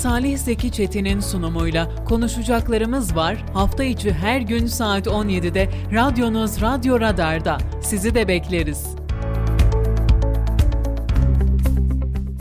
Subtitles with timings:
[0.00, 3.44] Salih Zeki Çetin'in sunumuyla konuşacaklarımız var.
[3.54, 7.58] Hafta içi her gün saat 17'de radyonuz Radyo Radar'da.
[7.82, 8.86] Sizi de bekleriz.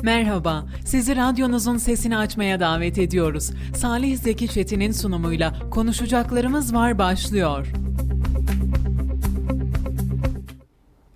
[0.04, 3.52] Merhaba, sizi radyonuzun sesini açmaya davet ediyoruz.
[3.76, 7.68] Salih Zeki Çetin'in sunumuyla konuşacaklarımız var başlıyor.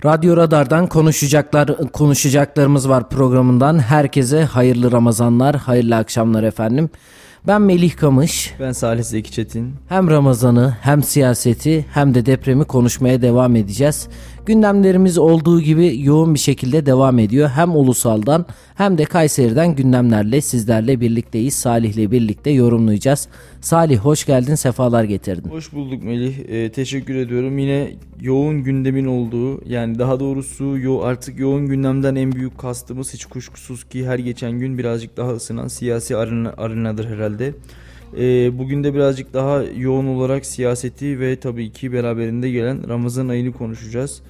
[0.06, 3.80] Radyo Radar'dan konuşacaklar konuşacaklarımız var programından.
[3.80, 6.90] Herkese hayırlı Ramazanlar, hayırlı akşamlar efendim.
[7.48, 8.54] Ben Melih Kamış.
[8.60, 9.74] Ben Salih Zeki Çetin.
[9.90, 14.08] Hem Ramazan'ı hem siyaseti hem de depremi konuşmaya devam edeceğiz.
[14.46, 17.50] Gündemlerimiz olduğu gibi yoğun bir şekilde devam ediyor.
[17.50, 21.54] Hem ulusaldan hem de Kayseri'den gündemlerle sizlerle birlikteyiz.
[21.54, 23.28] Salih'le birlikte yorumlayacağız.
[23.62, 25.50] Salih hoş geldin, sefalar getirdin.
[25.50, 26.36] Hoş bulduk Melih.
[26.48, 27.58] Ee, teşekkür ediyorum.
[27.58, 33.26] Yine yoğun gündemin olduğu yani daha doğrusu yo artık yoğun gündemden en büyük kastımız hiç
[33.26, 37.54] kuşkusuz ki her geçen gün birazcık daha ısınan siyasi arena, arenadır herhalde.
[38.18, 43.54] Ee, bugün de birazcık daha yoğun olarak siyaseti ve tabii ki beraberinde gelen Ramazan ayını
[43.54, 44.22] konuşacağız.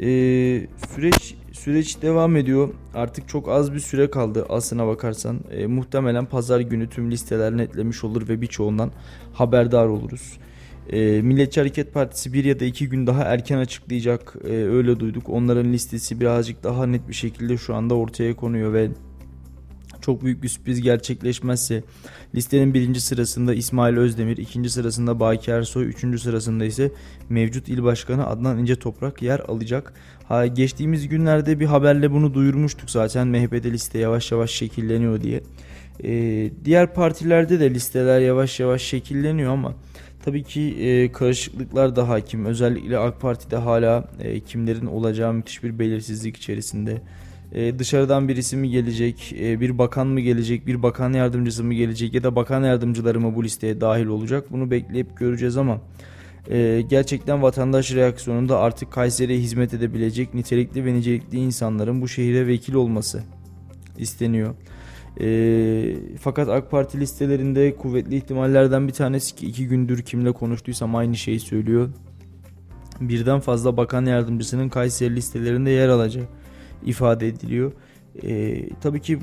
[0.00, 2.68] Ee, süreç süreç devam ediyor.
[2.94, 5.40] Artık çok az bir süre kaldı aslına bakarsan.
[5.50, 8.90] Ee, muhtemelen pazar günü tüm listeler netlemiş olur ve birçoğundan
[9.32, 10.38] haberdar oluruz.
[10.90, 15.28] Ee, Milliyetçi Hareket Partisi bir ya da iki gün daha erken açıklayacak ee, öyle duyduk.
[15.28, 18.88] Onların listesi birazcık daha net bir şekilde şu anda ortaya konuyor ve
[20.02, 21.82] çok büyük bir sürpriz gerçekleşmezse
[22.34, 26.90] listenin birinci sırasında İsmail Özdemir, ikinci sırasında Baki Ersoy, üçüncü sırasında ise
[27.28, 29.92] mevcut il başkanı Adnan İnce Toprak yer alacak.
[30.28, 35.40] Ha, geçtiğimiz günlerde bir haberle bunu duyurmuştuk zaten MHP'de liste yavaş yavaş şekilleniyor diye.
[36.04, 39.74] Ee, diğer partilerde de listeler yavaş yavaş şekilleniyor ama
[40.24, 42.46] tabii ki e, karışıklıklar da hakim.
[42.46, 47.02] Özellikle AK Parti'de hala e, kimlerin olacağı müthiş bir belirsizlik içerisinde.
[47.54, 52.14] Ee, dışarıdan birisi mi gelecek, ee, bir bakan mı gelecek, bir bakan yardımcısı mı gelecek
[52.14, 55.80] ya da bakan yardımcıları mı bu listeye dahil olacak bunu bekleyip göreceğiz ama
[56.50, 62.74] e, gerçekten vatandaş reaksiyonunda artık Kayseri'ye hizmet edebilecek nitelikli ve nicelikli insanların bu şehire vekil
[62.74, 63.22] olması
[63.98, 64.54] isteniyor.
[65.20, 71.16] E, fakat AK Parti listelerinde kuvvetli ihtimallerden bir tanesi ki iki gündür kimle konuştuysam aynı
[71.16, 71.88] şeyi söylüyor.
[73.00, 76.28] Birden fazla bakan yardımcısının Kayseri listelerinde yer alacak
[76.86, 77.72] ifade ediliyor.
[78.22, 79.18] E, tabii ki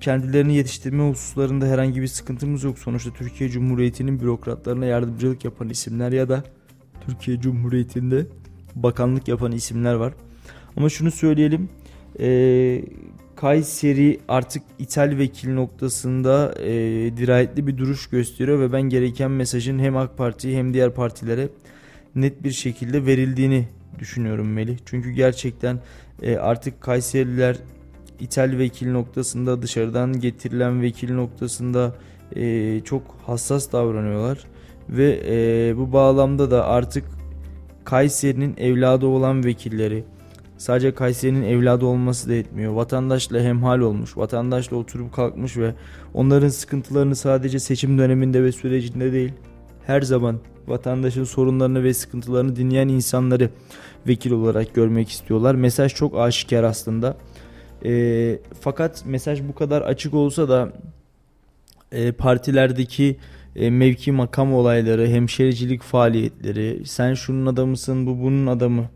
[0.00, 2.78] kendilerini yetiştirme hususlarında herhangi bir sıkıntımız yok.
[2.78, 6.44] Sonuçta Türkiye Cumhuriyeti'nin bürokratlarına yardımcılık yapan isimler ya da
[7.06, 8.26] Türkiye Cumhuriyeti'nde
[8.74, 10.12] bakanlık yapan isimler var.
[10.76, 11.68] Ama şunu söyleyelim.
[12.20, 12.84] E,
[13.36, 16.72] Kayseri artık ithal vekil noktasında e,
[17.16, 21.48] dirayetli bir duruş gösteriyor ve ben gereken mesajın hem AK Parti hem diğer partilere
[22.14, 23.68] net bir şekilde verildiğini
[23.98, 24.76] düşünüyorum Melih.
[24.84, 25.78] Çünkü gerçekten
[26.22, 27.56] e, artık Kayserililer
[28.20, 31.94] ithal vekil noktasında dışarıdan getirilen vekil noktasında
[32.36, 34.44] e, çok hassas davranıyorlar
[34.88, 37.04] ve e, bu bağlamda da artık
[37.84, 40.04] Kayseri'nin evladı olan vekilleri
[40.58, 42.72] sadece Kayseri'nin evladı olması da etmiyor.
[42.72, 45.74] Vatandaşla hemhal olmuş, vatandaşla oturup kalkmış ve
[46.14, 49.32] onların sıkıntılarını sadece seçim döneminde ve sürecinde değil
[49.86, 53.50] her zaman vatandaşın sorunlarını ve sıkıntılarını dinleyen insanları
[54.06, 55.54] vekil olarak görmek istiyorlar.
[55.54, 57.16] Mesaj çok aşikar aslında.
[57.84, 60.72] E, fakat mesaj bu kadar açık olsa da
[61.92, 63.16] e, partilerdeki
[63.56, 68.88] e, mevki makam olayları, hemşericilik faaliyetleri, sen şunun adamısın, bu bunun adamı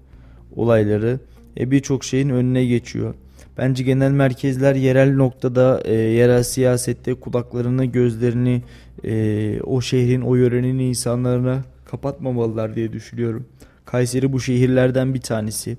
[0.57, 1.21] olayları
[1.59, 3.15] e, birçok şeyin önüne geçiyor.
[3.59, 8.63] Bence genel merkezler yerel noktada, e, yerel siyasette kulaklarını, gözlerini
[9.05, 13.47] e, o şehrin, o yörenin insanlarına kapatmamalılar diye düşünüyorum.
[13.85, 15.77] Kayseri bu şehirlerden bir tanesi.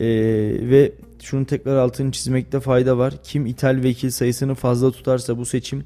[0.00, 0.06] Ee,
[0.60, 3.14] ve şunu tekrar altını çizmekte fayda var.
[3.22, 5.84] Kim ithal vekil sayısını fazla tutarsa bu seçim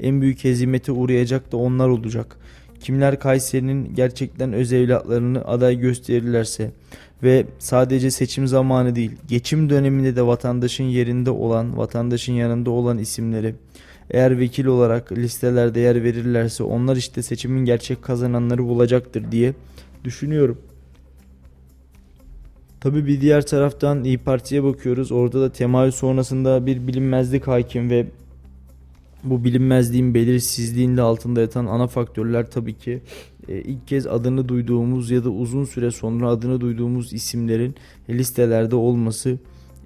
[0.00, 2.36] en büyük hezimete uğrayacak da onlar olacak.
[2.80, 6.70] Kimler Kayseri'nin gerçekten öz evlatlarını aday gösterirlerse
[7.22, 13.54] ve sadece seçim zamanı değil, geçim döneminde de vatandaşın yerinde olan, vatandaşın yanında olan isimleri
[14.10, 19.54] eğer vekil olarak listelerde yer verirlerse onlar işte seçimin gerçek kazananları bulacaktır diye
[20.04, 20.58] düşünüyorum.
[22.80, 25.12] Tabi bir diğer taraftan İyi Parti'ye bakıyoruz.
[25.12, 28.06] Orada da temayül sonrasında bir bilinmezlik hakim ve
[29.24, 33.00] bu bilinmezliğin belirsizliğinde altında yatan ana faktörler tabii ki
[33.48, 37.74] ilk kez adını duyduğumuz ya da uzun süre sonra adını duyduğumuz isimlerin
[38.08, 39.38] listelerde olması.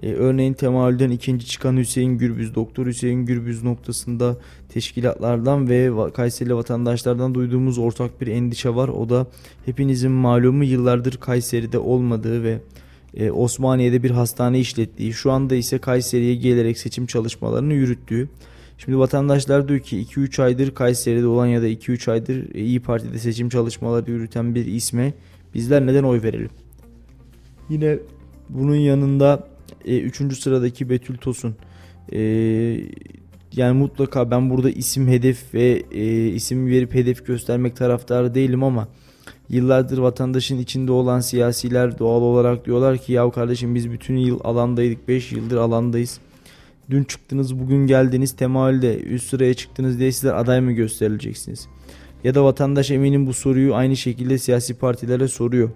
[0.02, 4.36] E, örneğin temayülden ikinci çıkan Hüseyin Gürbüz, Doktor Hüseyin Gürbüz noktasında
[4.68, 8.88] teşkilatlardan ve Kayseri vatandaşlardan duyduğumuz ortak bir endişe var.
[8.88, 9.26] O da
[9.64, 12.60] hepinizin malumu yıllardır Kayseri'de olmadığı ve
[13.16, 18.28] e, Osmaniye'de bir hastane işlettiği, şu anda ise Kayseri'ye gelerek seçim çalışmalarını yürüttüğü.
[18.78, 23.48] Şimdi vatandaşlar diyor ki 2-3 aydır Kayseri'de olan ya da 2-3 aydır İyi Parti'de seçim
[23.48, 25.14] çalışmaları yürüten bir isme
[25.54, 26.50] bizler neden oy verelim?
[27.68, 27.98] Yine
[28.48, 29.48] bunun yanında
[29.84, 30.20] 3.
[30.20, 31.56] E, sıradaki Betül Tosun.
[32.12, 32.20] E,
[33.52, 38.88] yani mutlaka ben burada isim hedef ve e, isim verip hedef göstermek taraftarı değilim ama
[39.48, 45.08] yıllardır vatandaşın içinde olan siyasiler doğal olarak diyorlar ki ya kardeşim biz bütün yıl alandaydık
[45.08, 46.20] 5 yıldır alandayız.
[46.90, 51.68] Dün çıktınız bugün geldiniz temayülde üst sıraya çıktınız diye sizler aday mı gösterileceksiniz?
[52.24, 55.70] Ya da vatandaş eminim bu soruyu aynı şekilde siyasi partilere soruyor.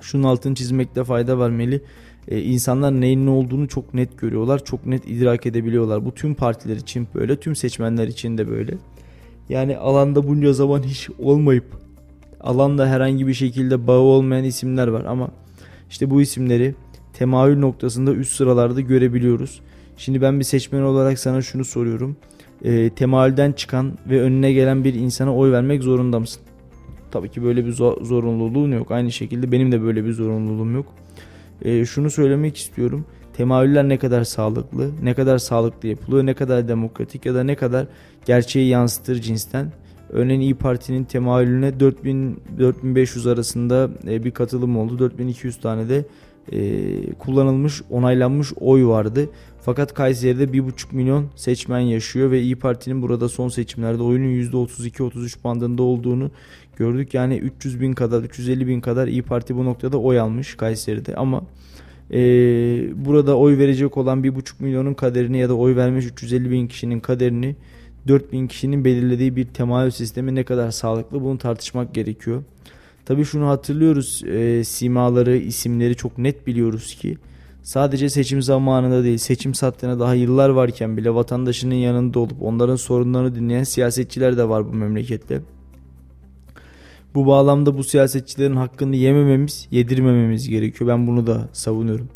[0.00, 1.82] Şunun altını çizmekte fayda var Meli.
[2.28, 4.64] Ee, insanlar neyin ne olduğunu çok net görüyorlar.
[4.64, 6.04] Çok net idrak edebiliyorlar.
[6.04, 7.40] Bu tüm partiler için böyle.
[7.40, 8.78] Tüm seçmenler için de böyle.
[9.48, 11.64] Yani alanda bunca zaman hiç olmayıp
[12.40, 15.30] alanda herhangi bir şekilde bağı olmayan isimler var ama
[15.90, 16.74] işte bu isimleri
[17.12, 19.60] temayül noktasında üst sıralarda görebiliyoruz.
[20.00, 22.16] Şimdi ben bir seçmen olarak sana şunu soruyorum.
[22.64, 26.42] E, temayülden çıkan ve önüne gelen bir insana oy vermek zorunda mısın?
[27.10, 28.90] Tabii ki böyle bir zorunluluğun yok.
[28.90, 30.86] Aynı şekilde benim de böyle bir zorunluluğum yok.
[31.62, 33.04] E, şunu söylemek istiyorum.
[33.36, 37.86] Temayüller ne kadar sağlıklı, ne kadar sağlıklı yapılıyor, ne kadar demokratik ya da ne kadar
[38.26, 39.72] gerçeği yansıtır cinsten.
[40.10, 44.98] Örneğin İyi Parti'nin temayülüne 4000 4500 arasında e, bir katılım oldu.
[44.98, 46.04] 4200 tane de
[46.52, 49.28] e, kullanılmış, onaylanmış oy vardı.
[49.62, 55.82] Fakat Kayseri'de 1,5 milyon seçmen yaşıyor ve İyi Parti'nin burada son seçimlerde oyunun %32-33 bandında
[55.82, 56.30] olduğunu
[56.76, 57.14] gördük.
[57.14, 61.42] Yani 300 bin kadar, 350 bin kadar İyi Parti bu noktada oy almış Kayseri'de ama
[62.12, 62.18] e,
[63.06, 67.56] burada oy verecek olan 1,5 milyonun kaderini ya da oy vermiş 350 bin kişinin kaderini
[68.08, 72.42] 4 bin kişinin belirlediği bir temayül sistemi ne kadar sağlıklı bunu tartışmak gerekiyor.
[73.10, 77.18] Tabii şunu hatırlıyoruz e, simaları, isimleri çok net biliyoruz ki
[77.62, 83.34] sadece seçim zamanında değil seçim saatlerine daha yıllar varken bile vatandaşının yanında olup onların sorunlarını
[83.34, 85.40] dinleyen siyasetçiler de var bu memlekette.
[87.14, 90.90] Bu bağlamda bu siyasetçilerin hakkını yemememiz, yedirmememiz gerekiyor.
[90.90, 92.08] Ben bunu da savunuyorum.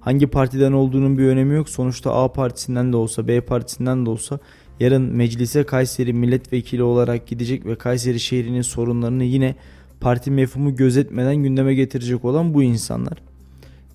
[0.00, 1.68] Hangi partiden olduğunun bir önemi yok.
[1.68, 4.38] Sonuçta A partisinden de olsa, B partisinden de olsa
[4.80, 9.56] yarın meclise Kayseri milletvekili olarak gidecek ve Kayseri şehrinin sorunlarını yine
[10.02, 13.18] parti mefhumu gözetmeden gündeme getirecek olan bu insanlar.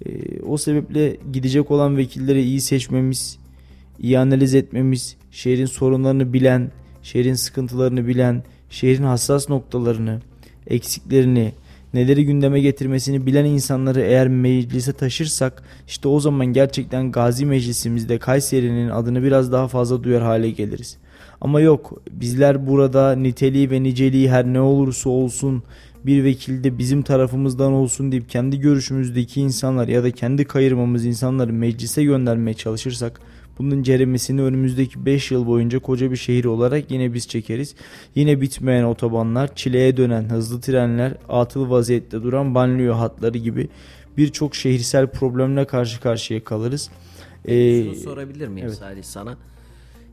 [0.06, 3.40] E, o sebeple gidecek olan vekilleri iyi seçmemiz,
[4.00, 6.72] iyi analiz etmemiz, şehrin sorunlarını bilen,
[7.04, 10.20] şehrin sıkıntılarını bilen, şehrin hassas noktalarını,
[10.68, 11.54] eksiklerini,
[11.94, 18.90] neleri gündeme getirmesini bilen insanları eğer meclise taşırsak işte o zaman gerçekten Gazi Meclisimizde Kayseri'nin
[18.90, 20.98] adını biraz daha fazla duyar hale geliriz.
[21.42, 25.64] Ama yok bizler burada niteliği ve niceliği her ne olursa olsun
[26.08, 31.54] bir vekil de bizim tarafımızdan olsun deyip kendi görüşümüzdeki insanlar ya da kendi kayırmamız insanları
[31.54, 33.22] meclise göndermeye çalışırsak
[33.60, 37.76] bunun ceremesini önümüzdeki 5 yıl boyunca koca bir şehir olarak yine biz çekeriz.
[38.16, 43.70] Yine bitmeyen otobanlar, çileye dönen hızlı trenler, atıl vaziyette duran banliyö hatları gibi
[44.18, 46.90] birçok şehirsel problemle karşı karşıya kalırız.
[47.46, 48.78] Ee, Şunu sorabilir miyim evet.
[48.78, 49.38] Salih sana?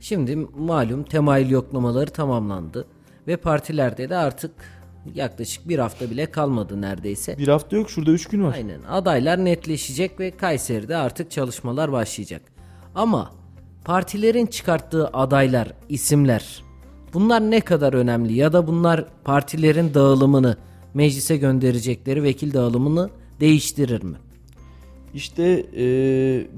[0.00, 2.87] Şimdi malum temayül yoklamaları tamamlandı
[3.26, 4.50] ve partilerde de artık
[5.15, 7.39] yaklaşık bir hafta bile kalmadı neredeyse.
[7.39, 8.55] Bir hafta yok şurada üç gün var.
[8.55, 12.43] Aynen adaylar netleşecek ve Kayseri'de artık çalışmalar başlayacak.
[12.95, 13.31] Ama
[13.85, 16.63] partilerin çıkarttığı adaylar, isimler
[17.15, 20.56] bunlar ne kadar önemli ya da bunlar partilerin dağılımını
[20.94, 24.17] meclise gönderecekleri vekil dağılımını değiştirir mi?
[25.15, 25.84] İşte e,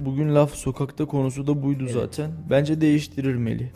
[0.04, 1.94] bugün laf sokakta konusu da buydu evet.
[1.94, 2.30] zaten.
[2.50, 3.66] Bence değiştirir Melih.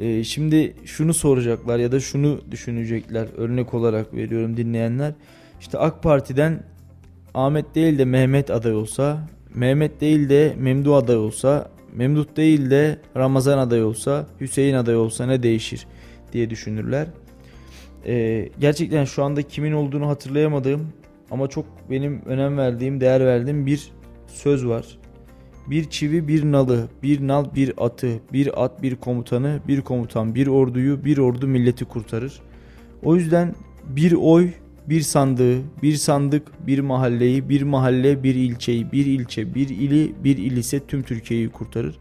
[0.00, 3.26] E, şimdi şunu soracaklar ya da şunu düşünecekler.
[3.36, 5.12] Örnek olarak veriyorum dinleyenler.
[5.60, 6.62] İşte AK Parti'den
[7.34, 12.98] Ahmet değil de Mehmet aday olsa, Mehmet değil de Memdu aday olsa, Memduh değil de
[13.16, 15.86] Ramazan aday olsa, Hüseyin aday olsa ne değişir
[16.32, 17.06] diye düşünürler.
[18.06, 20.88] Ee, gerçekten şu anda kimin olduğunu hatırlayamadığım
[21.30, 23.92] ama çok benim önem verdiğim, değer verdiğim bir
[24.26, 24.99] söz var.
[25.70, 30.46] Bir çivi bir nalı, bir nal bir atı, bir at bir komutanı, bir komutan bir
[30.46, 32.40] orduyu, bir ordu milleti kurtarır.
[33.02, 33.54] O yüzden
[33.86, 34.50] bir oy
[34.88, 40.36] bir sandığı, bir sandık bir mahalleyi, bir mahalle bir ilçeyi, bir ilçe bir ili, bir
[40.36, 41.98] il ise tüm Türkiye'yi kurtarır.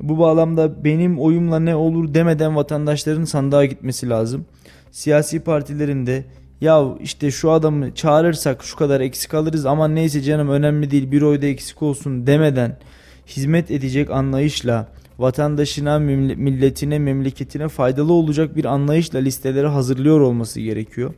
[0.00, 4.44] Bu bağlamda benim oyumla ne olur demeden vatandaşların sandığa gitmesi lazım.
[4.90, 6.24] Siyasi partilerin de
[6.60, 11.22] ya işte şu adamı çağırırsak şu kadar eksik alırız ama neyse canım önemli değil bir
[11.22, 12.78] oyda eksik olsun demeden
[13.26, 14.88] hizmet edecek anlayışla
[15.18, 21.14] vatandaşına, milletine, memleketine faydalı olacak bir anlayışla listeleri hazırlıyor olması gerekiyor.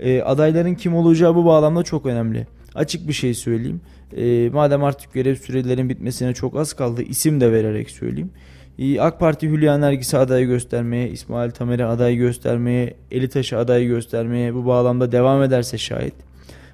[0.00, 2.46] E, adayların kim olacağı bu bağlamda çok önemli.
[2.74, 3.80] Açık bir şey söyleyeyim.
[4.16, 8.30] E, madem artık görev sürelerinin bitmesine çok az kaldı isim de vererek söyleyeyim.
[8.78, 14.54] Ee, AK Parti Hülya Nergis'i aday göstermeye, İsmail Tamer'i aday göstermeye, Eli Taş'ı aday göstermeye
[14.54, 16.14] bu bağlamda devam ederse şayet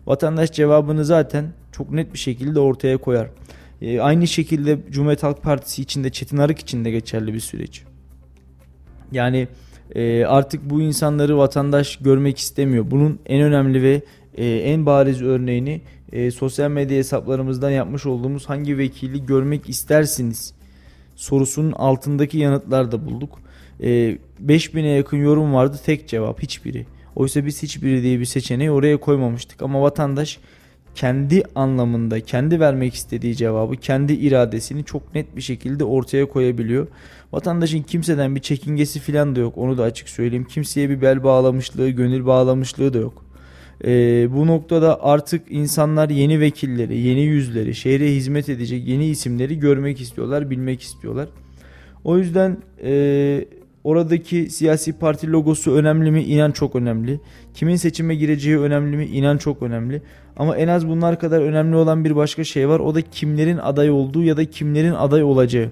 [0.07, 3.29] vatandaş cevabını zaten çok net bir şekilde ortaya koyar.
[3.83, 7.83] Ee, aynı şekilde Cumhuriyet Halk Partisi içinde Çetin Arık için de geçerli bir süreç.
[9.13, 9.49] Yani
[9.95, 12.91] e, artık bu insanları vatandaş görmek istemiyor.
[12.91, 14.03] Bunun en önemli ve
[14.35, 15.81] e, en bariz örneğini
[16.13, 20.55] e, sosyal medya hesaplarımızdan yapmış olduğumuz hangi vekili görmek istersiniz
[21.17, 23.39] sorusunun altındaki yanıtlarda bulduk.
[23.81, 26.87] E, 5000'e yakın yorum vardı tek cevap hiçbiri.
[27.17, 30.39] Oysa biz hiçbiri diye bir seçeneği oraya koymamıştık ama vatandaş
[30.95, 36.87] kendi anlamında kendi vermek istediği cevabı kendi iradesini çok net bir şekilde ortaya koyabiliyor.
[37.33, 40.45] Vatandaşın kimseden bir çekingesi falan da yok onu da açık söyleyeyim.
[40.45, 43.25] Kimseye bir bel bağlamışlığı, gönül bağlamışlığı da yok.
[43.85, 50.01] Ee, bu noktada artık insanlar yeni vekilleri, yeni yüzleri, şehre hizmet edecek yeni isimleri görmek
[50.01, 51.29] istiyorlar, bilmek istiyorlar.
[52.05, 53.45] O yüzden e,
[53.85, 56.23] oradaki siyasi parti logosu önemli mi?
[56.23, 57.21] İnan çok önemli.
[57.55, 59.07] Kimin seçime gireceği önemli mi?
[59.07, 60.03] İnan çok önemli.
[60.37, 62.81] Ama en az bunlar kadar önemli olan bir başka şey var.
[62.81, 65.71] O da kimlerin aday olduğu ya da kimlerin aday olacağı.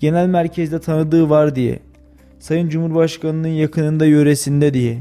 [0.00, 1.78] Genel merkezde tanıdığı var diye.
[2.38, 4.98] Sayın Cumhurbaşkanı'nın yakınında yöresinde diye.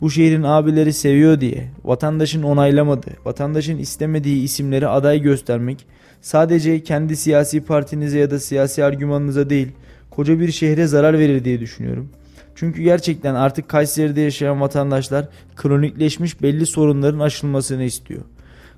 [0.00, 1.70] Bu şehrin abileri seviyor diye.
[1.84, 5.86] Vatandaşın onaylamadığı, vatandaşın istemediği isimleri aday göstermek
[6.24, 9.68] sadece kendi siyasi partinize ya da siyasi argümanınıza değil,
[10.16, 12.08] koca bir şehre zarar verir diye düşünüyorum.
[12.54, 18.22] Çünkü gerçekten artık Kayseri'de yaşayan vatandaşlar kronikleşmiş belli sorunların aşılmasını istiyor.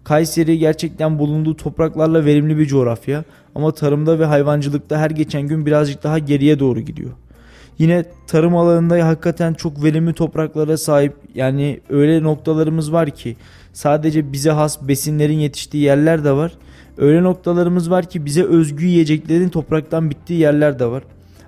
[0.04, 3.24] Kayseri gerçekten bulunduğu topraklarla verimli bir coğrafya
[3.54, 7.10] ama tarımda ve hayvancılıkta her geçen gün birazcık daha geriye doğru gidiyor.
[7.78, 13.36] Yine tarım alanında hakikaten çok verimli topraklara sahip yani öyle noktalarımız var ki
[13.72, 16.52] sadece bize has besinlerin yetiştiği yerler de var.
[16.98, 21.02] Öyle noktalarımız var ki bize özgü yiyeceklerin topraktan bittiği yerler de var.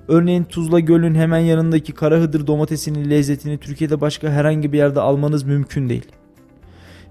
[0.09, 5.89] Örneğin Tuzla Göl'ün hemen yanındaki Karahıdır domatesinin lezzetini Türkiye'de başka herhangi bir yerde almanız mümkün
[5.89, 6.07] değil.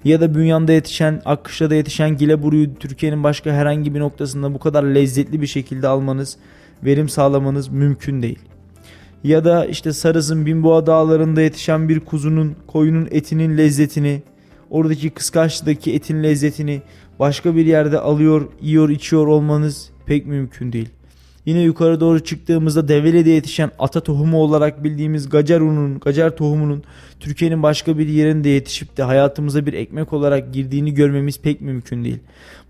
[0.04, 5.42] Ya da Bünyan'da yetişen, Akkışla'da yetişen gileburuyu Türkiye'nin başka herhangi bir noktasında bu kadar lezzetli
[5.42, 6.38] bir şekilde almanız,
[6.84, 8.40] verim sağlamanız mümkün değil.
[9.24, 14.22] Ya da işte Sarız'ın Binboğa dağlarında yetişen bir kuzunun, koyunun etinin lezzetini,
[14.70, 16.82] oradaki kıskaçlıdaki etin lezzetini
[17.20, 20.97] başka bir yerde alıyor, yiyor, içiyor olmanız pek mümkün değil.
[21.48, 26.84] Yine yukarı doğru çıktığımızda Develi'de yetişen ata tohumu olarak bildiğimiz gacar ununun, gacar tohumunun
[27.20, 32.20] Türkiye'nin başka bir yerinde yetişip de hayatımıza bir ekmek olarak girdiğini görmemiz pek mümkün değil.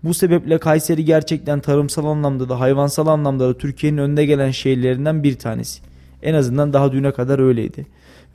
[0.04, 5.34] Bu sebeple Kayseri gerçekten tarımsal anlamda da hayvansal anlamda da Türkiye'nin önde gelen şehirlerinden bir
[5.34, 5.80] tanesi.
[6.22, 7.86] En azından daha düne kadar öyleydi.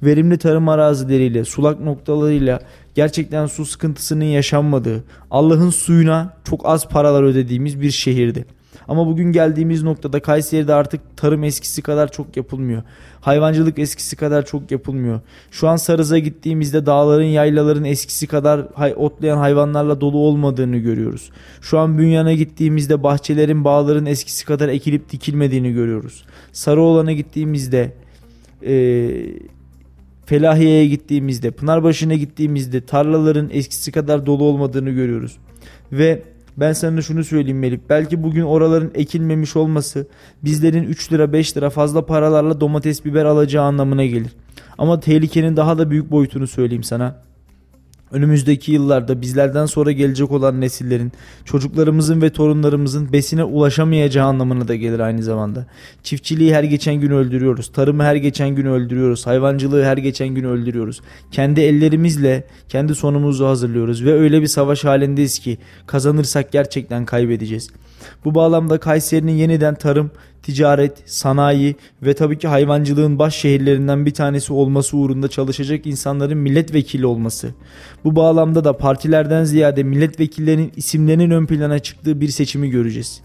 [0.04, 2.60] Verimli tarım arazileriyle, sulak noktalarıyla
[2.96, 8.46] gerçekten su sıkıntısının yaşanmadığı, Allah'ın suyuna çok az paralar ödediğimiz bir şehirdi.
[8.88, 12.84] Ama bugün geldiğimiz noktada Kayseri'de artık tarım eskisi kadar çok yapılmıyor.
[13.22, 15.22] Hayvancılık eskisi kadar çok yapılmıyor.
[15.52, 21.30] Şu an Sarız'a gittiğimizde dağların, yaylaların eskisi kadar hay otlayan hayvanlarla dolu olmadığını görüyoruz.
[21.62, 26.26] Şu an Bünyan'a gittiğimizde bahçelerin, bağların eskisi kadar ekilip dikilmediğini görüyoruz.
[26.52, 27.94] Sarıoğlan'a gittiğimizde
[28.66, 28.74] e,
[30.26, 35.38] Felahiye'ye gittiğimizde, Pınarbaşı'na gittiğimizde tarlaların eskisi kadar dolu olmadığını görüyoruz.
[35.92, 36.24] Ve
[36.58, 37.80] ben sana şunu söyleyeyim Melih.
[37.90, 40.08] Belki bugün oraların ekilmemiş olması
[40.44, 44.32] bizlerin 3 lira 5 lira fazla paralarla domates biber alacağı anlamına gelir.
[44.78, 47.16] Ama tehlikenin daha da büyük boyutunu söyleyeyim sana
[48.14, 51.12] önümüzdeki yıllarda bizlerden sonra gelecek olan nesillerin,
[51.46, 55.66] çocuklarımızın ve torunlarımızın besine ulaşamayacağı anlamına da gelir aynı zamanda.
[56.04, 57.72] Çiftçiliği her geçen gün öldürüyoruz.
[57.72, 59.28] Tarımı her geçen gün öldürüyoruz.
[59.28, 61.02] Hayvancılığı her geçen gün öldürüyoruz.
[61.32, 67.70] Kendi ellerimizle kendi sonumuzu hazırlıyoruz ve öyle bir savaş halindeyiz ki kazanırsak gerçekten kaybedeceğiz.
[68.26, 70.12] Bu bağlamda Kayseri'nin yeniden tarım,
[70.44, 77.06] ticaret, sanayi ve tabii ki hayvancılığın baş şehirlerinden bir tanesi olması uğrunda çalışacak insanların milletvekili
[77.06, 77.50] olması.
[78.04, 83.22] Bu bağlamda da partilerden ziyade milletvekillerinin isimlerinin ön plana çıktığı bir seçimi göreceğiz.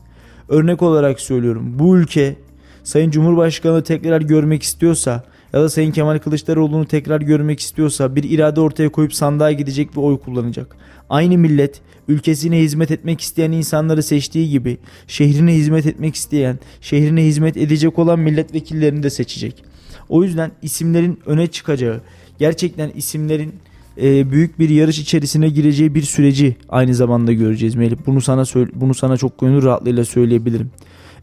[0.49, 1.79] Örnek olarak söylüyorum.
[1.79, 2.37] Bu ülke
[2.85, 8.61] Sayın Cumhurbaşkanı tekrar görmek istiyorsa ya da Sayın Kemal Kılıçdaroğlu'nu tekrar görmek istiyorsa bir irade
[8.61, 10.77] ortaya koyup sandığa gidecek ve oy kullanacak.
[11.11, 17.57] Aynı millet ülkesine hizmet etmek isteyen insanları seçtiği gibi şehrine hizmet etmek isteyen, şehrine hizmet
[17.57, 19.65] edecek olan milletvekillerini de seçecek.
[20.09, 22.01] O yüzden isimlerin öne çıkacağı,
[22.39, 23.55] gerçekten isimlerin
[24.03, 27.97] e, büyük bir yarış içerisine gireceği bir süreci aynı zamanda göreceğiz Melih.
[28.07, 30.71] Bunu sana bunu sana çok gönül rahatlığıyla söyleyebilirim.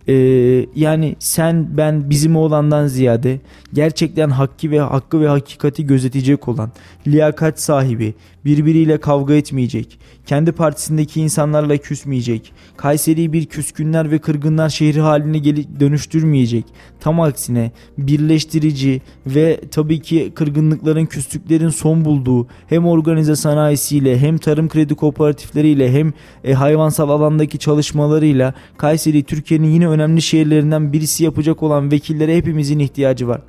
[0.07, 3.39] Ee, yani sen ben bizim olandan ziyade
[3.73, 6.71] gerçekten hakkı ve hakkı ve hakikati gözetecek olan
[7.07, 8.13] liyakat sahibi
[8.45, 9.99] Birbiriyle kavga etmeyecek.
[10.25, 12.53] Kendi partisindeki insanlarla küsmeyecek.
[12.77, 16.65] Kayseri'yi bir küskünler ve kırgınlar şehri haline gel- dönüştürmeyecek.
[16.99, 24.69] Tam aksine birleştirici ve tabii ki kırgınlıkların, küslüklerin son bulduğu hem organize sanayisiyle hem tarım
[24.69, 31.91] kredi kooperatifleriyle hem e, hayvansal alandaki çalışmalarıyla Kayseri Türkiye'nin yine önemli şehirlerinden birisi yapacak olan
[31.91, 33.41] vekillere hepimizin ihtiyacı var.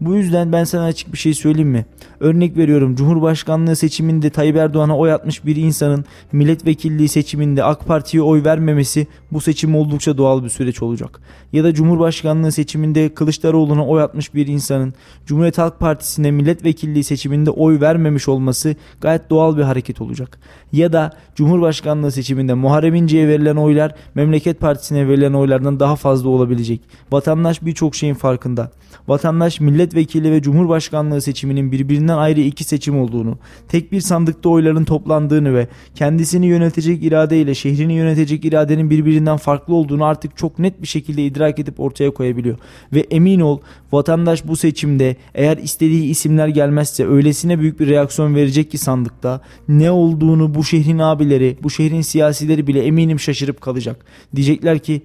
[0.00, 1.86] Bu yüzden ben sana açık bir şey söyleyeyim mi?
[2.20, 8.44] Örnek veriyorum Cumhurbaşkanlığı seçiminde Tayyip Erdoğan'a oy atmış bir insanın milletvekilliği seçiminde AK Parti'ye oy
[8.44, 11.20] vermemesi bu seçim oldukça doğal bir süreç olacak.
[11.52, 14.94] Ya da Cumhurbaşkanlığı seçiminde Kılıçdaroğlu'na oy atmış bir insanın
[15.26, 20.38] Cumhuriyet Halk Partisi'ne milletvekilliği seçiminde oy vermemiş olması gayet doğal bir hareket olacak.
[20.72, 26.80] Ya da Cumhurbaşkanlığı seçiminde Muharrem İnce'ye verilen oylar Memleket Partisi'ne verilen oylardan daha fazla olabilecek.
[27.12, 28.70] Vatandaş birçok şeyin farkında.
[29.08, 33.38] Vatandaş milletvekili ve cumhurbaşkanlığı seçiminin birbirinden ayrı iki seçim olduğunu,
[33.68, 39.74] tek bir sandıkta oyların toplandığını ve kendisini yönetecek irade ile şehrini yönetecek iradenin birbirinden farklı
[39.74, 42.58] olduğunu artık çok net bir şekilde idrak edip ortaya koyabiliyor.
[42.92, 43.60] Ve emin ol
[43.92, 49.90] vatandaş bu seçimde eğer istediği isimler gelmezse öylesine büyük bir reaksiyon verecek ki sandıkta ne
[49.90, 54.04] olduğunu bu şehrin abileri, bu şehrin siyasileri bile eminim şaşırıp kalacak.
[54.36, 55.02] Diyecekler ki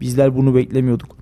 [0.00, 1.17] bizler bunu beklemiyorduk.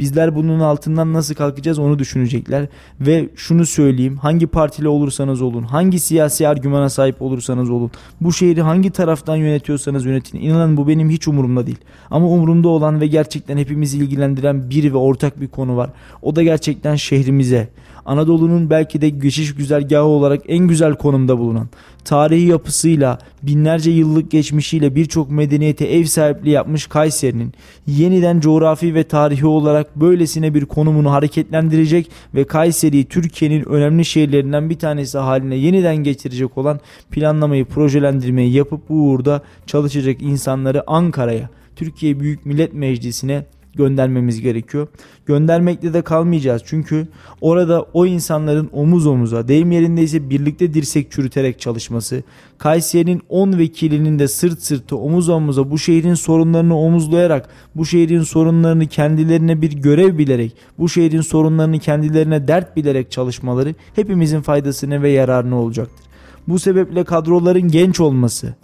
[0.00, 2.66] Bizler bunun altından nasıl kalkacağız onu düşünecekler.
[3.00, 7.90] Ve şunu söyleyeyim hangi partili olursanız olun hangi siyasi argümana sahip olursanız olun
[8.20, 11.78] bu şehri hangi taraftan yönetiyorsanız yönetin inanın bu benim hiç umurumda değil.
[12.10, 15.90] Ama umurumda olan ve gerçekten hepimizi ilgilendiren bir ve ortak bir konu var.
[16.22, 17.68] O da gerçekten şehrimize
[18.04, 21.68] Anadolu'nun belki de geçiş güzergahı olarak en güzel konumda bulunan,
[22.04, 27.52] tarihi yapısıyla, binlerce yıllık geçmişiyle birçok medeniyete ev sahipliği yapmış Kayseri'nin
[27.86, 34.78] yeniden coğrafi ve tarihi olarak böylesine bir konumunu hareketlendirecek ve Kayseri'yi Türkiye'nin önemli şehirlerinden bir
[34.78, 36.80] tanesi haline yeniden getirecek olan
[37.10, 44.88] planlamayı, projelendirmeyi yapıp bu uğurda çalışacak insanları Ankara'ya, Türkiye Büyük Millet Meclisi'ne göndermemiz gerekiyor.
[45.26, 47.08] Göndermekle de kalmayacağız çünkü
[47.40, 52.22] orada o insanların omuz omuza deyim yerindeyse birlikte dirsek çürüterek çalışması,
[52.58, 58.86] Kayseri'nin 10 vekilinin de sırt sırtı omuz omuza bu şehrin sorunlarını omuzlayarak bu şehrin sorunlarını
[58.86, 65.56] kendilerine bir görev bilerek bu şehrin sorunlarını kendilerine dert bilerek çalışmaları hepimizin faydasına ve yararına
[65.60, 66.06] olacaktır.
[66.48, 68.54] Bu sebeple kadroların genç olması,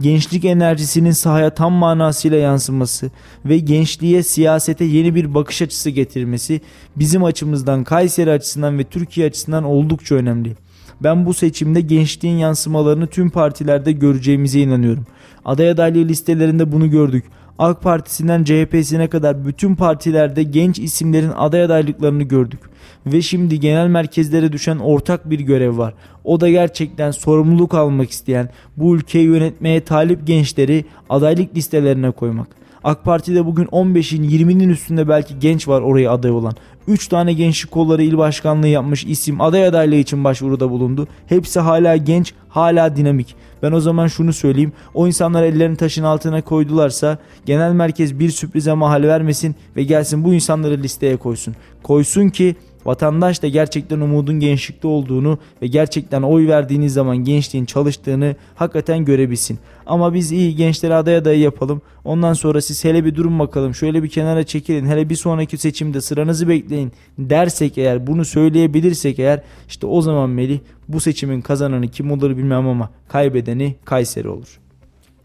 [0.00, 3.10] gençlik enerjisinin sahaya tam manasıyla yansıması
[3.44, 6.60] ve gençliğe siyasete yeni bir bakış açısı getirmesi
[6.96, 10.56] bizim açımızdan Kayseri açısından ve Türkiye açısından oldukça önemli.
[11.00, 15.06] Ben bu seçimde gençliğin yansımalarını tüm partilerde göreceğimize inanıyorum.
[15.44, 17.24] Aday adaylığı listelerinde bunu gördük.
[17.58, 22.60] AK Partisi'nden CHP'sine kadar bütün partilerde genç isimlerin aday adaylıklarını gördük.
[23.06, 25.94] Ve şimdi genel merkezlere düşen ortak bir görev var.
[26.24, 32.48] O da gerçekten sorumluluk almak isteyen, bu ülkeyi yönetmeye talip gençleri adaylık listelerine koymak.
[32.84, 36.52] AK Parti'de bugün 15'in 20'nin üstünde belki genç var oraya aday olan.
[36.88, 41.08] 3 tane gençlik kolları il başkanlığı yapmış isim aday adaylığı için başvuruda bulundu.
[41.26, 43.36] Hepsi hala genç, hala dinamik.
[43.64, 44.72] Ben o zaman şunu söyleyeyim.
[44.94, 50.34] O insanlar ellerini taşın altına koydularsa genel merkez bir sürprize mahal vermesin ve gelsin bu
[50.34, 51.54] insanları listeye koysun.
[51.82, 58.36] Koysun ki Vatandaş da gerçekten umudun gençlikte olduğunu ve gerçekten oy verdiğiniz zaman gençliğin çalıştığını
[58.54, 59.58] hakikaten görebilsin.
[59.86, 61.82] Ama biz iyi gençlere aday adayı yapalım.
[62.04, 63.74] Ondan sonra siz hele bir durun bakalım.
[63.74, 64.86] Şöyle bir kenara çekilin.
[64.86, 70.58] Hele bir sonraki seçimde sıranızı bekleyin dersek eğer bunu söyleyebilirsek eğer işte o zaman Melih
[70.88, 74.60] bu seçimin kazananı kim olur bilmem ama kaybedeni Kayseri olur.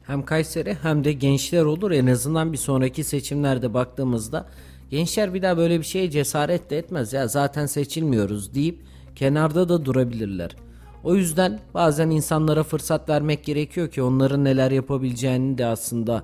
[0.07, 1.91] Hem Kayseri hem de gençler olur.
[1.91, 4.45] En azından bir sonraki seçimlerde baktığımızda
[4.89, 8.79] Gençler bir daha böyle bir şeye cesaret de etmez ya zaten seçilmiyoruz deyip
[9.15, 10.55] kenarda da durabilirler.
[11.03, 16.23] O yüzden bazen insanlara fırsat vermek gerekiyor ki onların neler yapabileceğini de aslında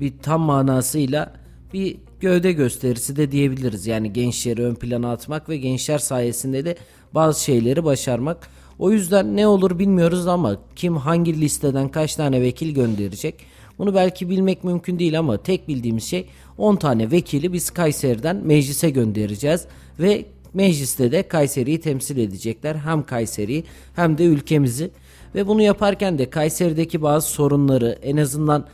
[0.00, 1.32] bir tam manasıyla
[1.72, 3.86] bir gövde gösterisi de diyebiliriz.
[3.86, 6.76] Yani gençleri ön plana atmak ve gençler sayesinde de
[7.14, 8.48] bazı şeyleri başarmak.
[8.78, 13.34] O yüzden ne olur bilmiyoruz ama kim hangi listeden kaç tane vekil gönderecek
[13.78, 16.26] bunu belki bilmek mümkün değil ama tek bildiğimiz şey
[16.62, 19.64] 10 tane vekili biz Kayseri'den meclise göndereceğiz
[20.00, 22.74] ve mecliste de Kayseri'yi temsil edecekler.
[22.74, 23.64] Hem Kayseri'yi
[23.96, 24.90] hem de ülkemizi
[25.34, 28.66] ve bunu yaparken de Kayseri'deki bazı sorunları en azından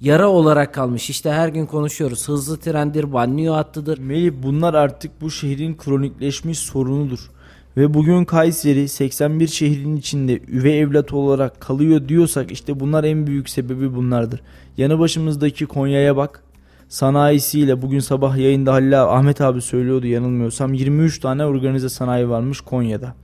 [0.00, 1.10] yara olarak kalmış.
[1.10, 2.28] İşte her gün konuşuyoruz.
[2.28, 3.98] Hızlı trendir, banliyö hattıdır.
[3.98, 7.30] Melih bunlar artık bu şehrin kronikleşmiş sorunudur.
[7.76, 13.48] Ve bugün Kayseri 81 şehrin içinde üvey evlat olarak kalıyor diyorsak işte bunlar en büyük
[13.48, 14.40] sebebi bunlardır.
[14.76, 16.45] Yanı başımızdaki Konya'ya bak.
[16.88, 23.14] Sanayisiyle bugün sabah yayında Halil Ahmet abi söylüyordu yanılmıyorsam 23 tane organize sanayi varmış Konya'da.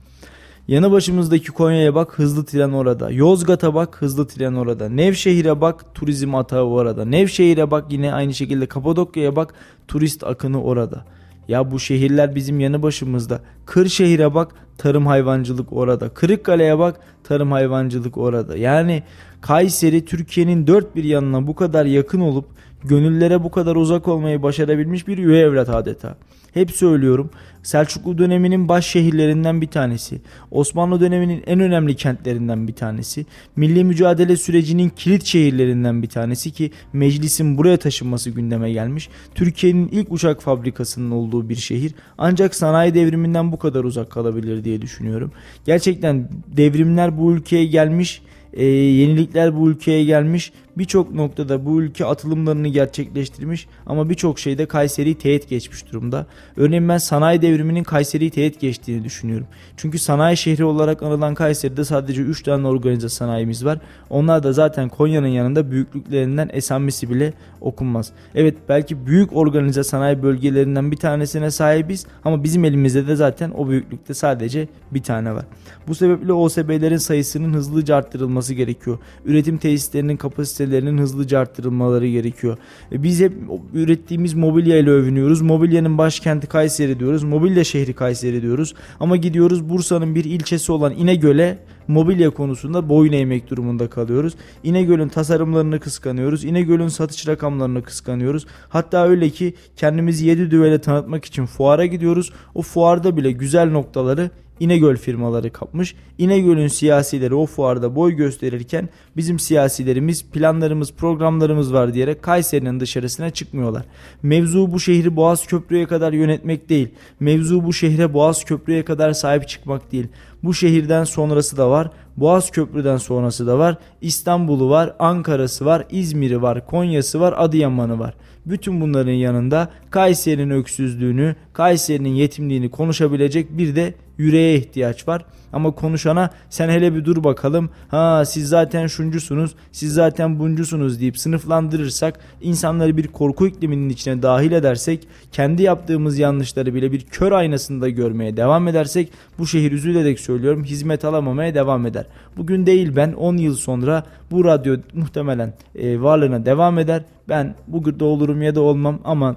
[0.67, 3.11] Yanı başımızdaki Konya'ya bak hızlı tren orada.
[3.11, 4.89] Yozgat'a bak hızlı tren orada.
[4.89, 7.05] Nevşehir'e bak turizm atağı orada.
[7.05, 9.53] Nevşehir'e bak yine aynı şekilde Kapadokya'ya bak
[9.87, 11.05] turist akını orada.
[11.47, 13.39] Ya bu şehirler bizim yanı başımızda.
[13.65, 16.09] Kırşehir'e bak tarım hayvancılık orada.
[16.09, 18.57] Kırıkkale'ye bak tarım hayvancılık orada.
[18.57, 19.03] Yani
[19.41, 22.45] Kayseri Türkiye'nin dört bir yanına bu kadar yakın olup
[22.83, 26.15] gönüllere bu kadar uzak olmayı başarabilmiş bir üvey evlat adeta.
[26.53, 27.29] Hep söylüyorum.
[27.63, 30.21] Selçuklu döneminin baş şehirlerinden bir tanesi.
[30.51, 33.25] Osmanlı döneminin en önemli kentlerinden bir tanesi.
[33.55, 39.09] Milli mücadele sürecinin kilit şehirlerinden bir tanesi ki meclisin buraya taşınması gündeme gelmiş.
[39.35, 41.93] Türkiye'nin ilk uçak fabrikasının olduğu bir şehir.
[42.17, 45.31] Ancak sanayi devriminden bu kadar uzak kalabilir diye düşünüyorum.
[45.65, 48.21] Gerçekten devrimler bu ülkeye gelmiş
[48.53, 50.51] e, yenilikler bu ülkeye gelmiş.
[50.77, 56.25] Birçok noktada bu ülke atılımlarını gerçekleştirmiş ama birçok şeyde Kayseri'yi teğet geçmiş durumda.
[56.57, 59.47] Örneğin ben sanayi devriminin Kayseri'yi teğet geçtiğini düşünüyorum.
[59.77, 63.79] Çünkü sanayi şehri olarak anılan Kayseri'de sadece 3 tane organize sanayimiz var.
[64.09, 68.11] Onlar da zaten Konya'nın yanında büyüklüklerinden esamesi bile okunmaz.
[68.35, 73.69] Evet belki büyük organize sanayi bölgelerinden bir tanesine sahibiz ama bizim elimizde de zaten o
[73.69, 75.45] büyüklükte sadece bir tane var.
[75.87, 78.97] Bu sebeple OSB'lerin sayısının hızlıca arttırılması gerekiyor.
[79.25, 80.17] Üretim tesislerinin
[80.63, 82.57] kapasitelerinin hızlıca arttırılmaları gerekiyor.
[82.91, 83.33] E, biz hep
[83.73, 85.41] ürettiğimiz mobilya ile övünüyoruz.
[85.41, 87.23] Mobilyanın başkenti Kayseri diyoruz.
[87.23, 88.73] Mobilya şehri Kayseri diyoruz.
[88.99, 94.33] Ama gidiyoruz Bursa'nın bir ilçesi olan İnegöl'e mobilya konusunda boyun eğmek durumunda kalıyoruz.
[94.63, 96.43] İnegöl'ün tasarımlarını kıskanıyoruz.
[96.43, 98.45] İnegöl'ün satış rakamlarını kıskanıyoruz.
[98.69, 102.31] Hatta öyle ki kendimizi 7 düvele tanıtmak için fuara gidiyoruz.
[102.55, 105.95] O fuarda bile güzel noktaları İnegöl firmaları kapmış.
[106.17, 113.85] İnegöl'ün siyasileri o fuarda boy gösterirken bizim siyasilerimiz planlarımız programlarımız var diyerek Kayseri'nin dışarısına çıkmıyorlar.
[114.23, 116.89] Mevzu bu şehri Boğaz Köprü'ye kadar yönetmek değil.
[117.19, 120.07] Mevzu bu şehre Boğaz Köprü'ye kadar sahip çıkmak değil.
[120.43, 121.91] Bu şehirden sonrası da var.
[122.17, 123.77] Boğaz Köprü'den sonrası da var.
[124.01, 128.13] İstanbul'u var, Ankara'sı var, İzmir'i var, Konya'sı var, Adıyaman'ı var.
[128.45, 135.25] Bütün bunların yanında Kayseri'nin öksüzlüğünü, Kayseri'nin yetimliğini konuşabilecek bir de yüreğe ihtiyaç var.
[135.53, 137.69] Ama konuşana sen hele bir dur bakalım.
[137.87, 144.51] Ha siz zaten şuncusunuz, siz zaten buncusunuz deyip sınıflandırırsak, insanları bir korku ikliminin içine dahil
[144.51, 150.63] edersek, kendi yaptığımız yanlışları bile bir kör aynasında görmeye devam edersek bu şehir üzülerek söylüyorum
[150.63, 152.05] hizmet alamamaya devam eder.
[152.37, 157.03] Bugün değil ben 10 yıl sonra bu radyo muhtemelen e, varlığına devam eder.
[157.29, 159.35] Ben burada olurum ya da olmam ama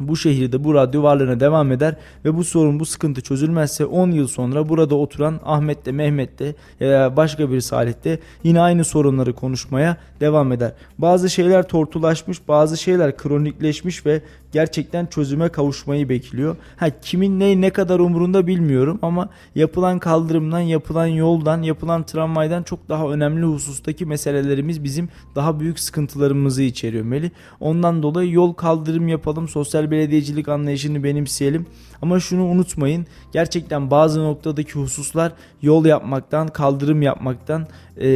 [0.00, 4.28] bu şehirde bu radyo varlığına devam eder ve bu sorun bu sıkıntı çözülmezse 10 yıl
[4.28, 9.32] sonra burada oturan Ahmet de Mehmet de ya başka bir Salih de yine aynı sorunları
[9.32, 10.72] konuşmaya devam eder.
[10.98, 14.22] Bazı şeyler tortulaşmış bazı şeyler kronikleşmiş ve
[14.56, 16.56] gerçekten çözüme kavuşmayı bekliyor.
[16.76, 22.88] Ha kimin ne ne kadar umurunda bilmiyorum ama yapılan kaldırımdan, yapılan yoldan, yapılan tramvaydan çok
[22.88, 27.30] daha önemli husustaki meselelerimiz bizim daha büyük sıkıntılarımızı içeriyor Meli.
[27.60, 31.66] Ondan dolayı yol kaldırım yapalım, sosyal belediyecilik anlayışını benimseyelim.
[32.02, 33.06] Ama şunu unutmayın.
[33.32, 35.32] Gerçekten bazı noktadaki hususlar
[35.62, 38.08] yol yapmaktan, kaldırım yapmaktan e,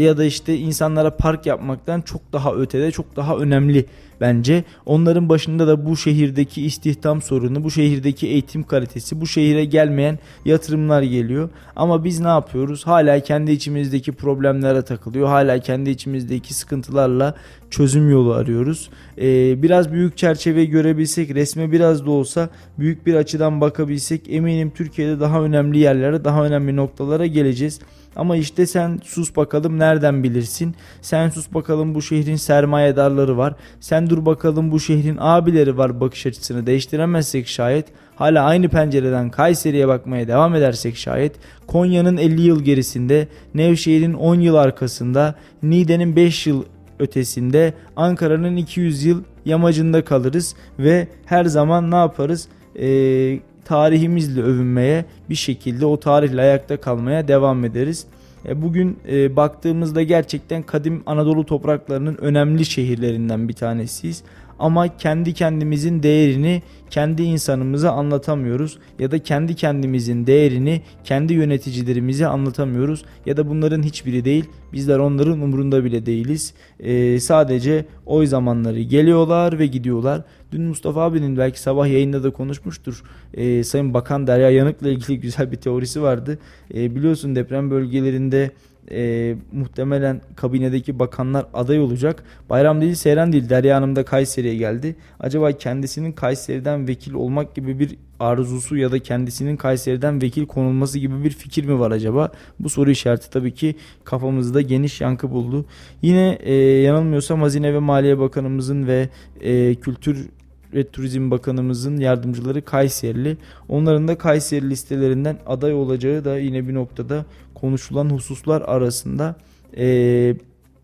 [0.00, 3.86] ya da işte insanlara park yapmaktan çok daha ötede, çok daha önemli
[4.20, 4.64] bence.
[4.86, 11.02] Onların başında da bu şehirdeki istihdam sorunu, bu şehirdeki eğitim kalitesi, bu şehire gelmeyen yatırımlar
[11.02, 11.50] geliyor.
[11.76, 12.86] Ama biz ne yapıyoruz?
[12.86, 15.28] Hala kendi içimizdeki problemlere takılıyor.
[15.28, 17.34] Hala kendi içimizdeki sıkıntılarla
[17.70, 18.90] çözüm yolu arıyoruz.
[19.18, 25.20] Ee, biraz büyük çerçeve görebilsek, resme biraz da olsa büyük bir açıdan bakabilsek eminim Türkiye'de
[25.20, 27.80] daha önemli yerlere, daha önemli noktalara geleceğiz.
[28.16, 30.74] Ama işte sen sus bakalım nereden bilirsin?
[31.02, 33.54] Sen sus bakalım bu şehrin sermayedarları var.
[33.80, 37.86] Sen dur bakalım bu şehrin abileri var bakış açısını değiştiremezsek şayet.
[38.16, 41.32] Hala aynı pencereden Kayseri'ye bakmaya devam edersek şayet
[41.66, 46.64] Konya'nın 50 yıl gerisinde, Nevşehir'in 10 yıl arkasında, Niğde'nin 5 yıl
[46.98, 52.48] ötesinde, Ankara'nın 200 yıl yamacında kalırız ve her zaman ne yaparız?
[52.78, 58.06] Ee, tarihimizle övünmeye bir şekilde o tarihle ayakta kalmaya devam ederiz.
[58.48, 64.22] E, bugün e, baktığımızda gerçekten kadim Anadolu topraklarının önemli şehirlerinden bir tanesiyiz
[64.58, 73.04] ama kendi kendimizin değerini kendi insanımıza anlatamıyoruz ya da kendi kendimizin değerini kendi yöneticilerimize anlatamıyoruz
[73.26, 76.54] ya da bunların hiçbiri değil bizler onların umurunda bile değiliz.
[76.80, 80.22] Ee, sadece oy zamanları geliyorlar ve gidiyorlar.
[80.52, 83.02] Dün Mustafa abinin belki sabah yayında da konuşmuştur.
[83.34, 86.38] Ee, Sayın Bakan Derya Yanık'la ilgili güzel bir teorisi vardı.
[86.74, 88.50] Ee, biliyorsun deprem bölgelerinde
[88.90, 92.24] e, muhtemelen kabinedeki bakanlar aday olacak.
[92.50, 94.96] Bayram değil Seyran değil Derya Hanım da Kayseri'ye geldi.
[95.20, 101.24] Acaba kendisinin Kayseri'den vekil olmak gibi bir arzusu ya da kendisinin Kayseri'den vekil konulması gibi
[101.24, 102.32] bir fikir mi var acaba?
[102.60, 103.74] Bu soru işareti tabii ki
[104.04, 105.66] kafamızda geniş yankı buldu.
[106.02, 109.08] Yine e, yanılmıyorsam Hazine ve Maliye Bakanımızın ve
[109.40, 110.28] e, Kültür
[110.74, 113.36] ve Turizm Bakanımızın yardımcıları Kayserili.
[113.68, 117.24] Onların da Kayseri listelerinden aday olacağı da yine bir noktada
[117.60, 119.36] konuşulan hususlar arasında.
[119.76, 120.36] E,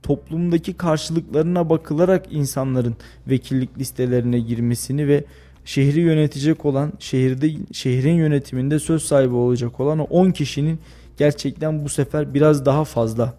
[0.02, 2.96] toplumdaki karşılıklarına bakılarak insanların
[3.28, 5.24] vekillik listelerine girmesini ve
[5.64, 10.78] şehri yönetecek olan, şehirde şehrin yönetiminde söz sahibi olacak olan o 10 kişinin
[11.16, 13.34] gerçekten bu sefer biraz daha fazla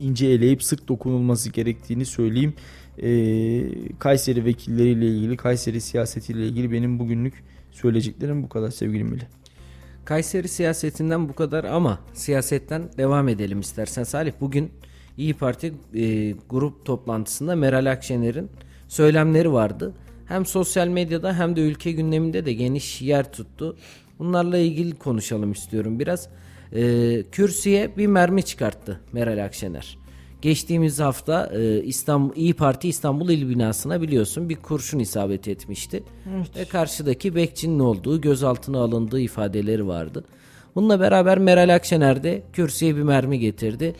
[0.00, 2.54] ince eleyip sık dokunulması gerektiğini söyleyeyim.
[3.02, 3.62] Ee,
[3.98, 7.34] Kayseri vekilleriyle ilgili, Kayseri siyasetiyle ilgili benim bugünlük
[7.72, 9.26] söyleyeceklerim bu kadar sevgili Mili.
[10.06, 14.04] Kayseri siyasetinden bu kadar ama siyasetten devam edelim istersen.
[14.04, 14.70] Salih bugün
[15.18, 18.50] İyi Parti e, grup toplantısında Meral Akşener'in
[18.88, 19.94] söylemleri vardı.
[20.26, 23.76] Hem sosyal medyada hem de ülke gündeminde de geniş yer tuttu.
[24.18, 26.28] Bunlarla ilgili konuşalım istiyorum biraz.
[26.72, 29.98] E, kürsüye bir mermi çıkarttı Meral Akşener.
[30.42, 36.02] Geçtiğimiz hafta e, İstanbul İyi Parti İstanbul İl binasına biliyorsun bir kurşun isabet etmişti.
[36.36, 36.56] Evet.
[36.56, 40.24] Ve karşıdaki bekçinin olduğu gözaltına alındığı ifadeleri vardı.
[40.74, 43.94] Bununla beraber Meral Akşener de kürsüye bir mermi getirdi.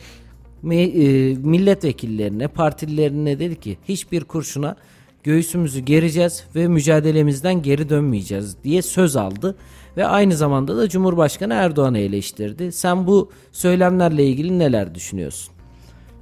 [0.61, 4.75] Me, e, milletvekillerine, partililerine dedi ki hiçbir kurşuna
[5.23, 9.55] göğsümüzü gereceğiz ve mücadelemizden geri dönmeyeceğiz diye söz aldı
[9.97, 12.71] ve aynı zamanda da Cumhurbaşkanı Erdoğan'ı eleştirdi.
[12.71, 15.56] Sen bu söylemlerle ilgili neler düşünüyorsun?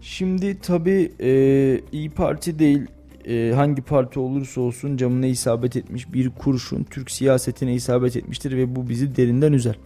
[0.07, 2.81] Şimdi tabii e, İyi Parti değil
[3.27, 8.75] e, hangi parti olursa olsun camına isabet etmiş bir kurşun Türk siyasetine isabet etmiştir ve
[8.75, 9.79] bu bizi derinden üzer.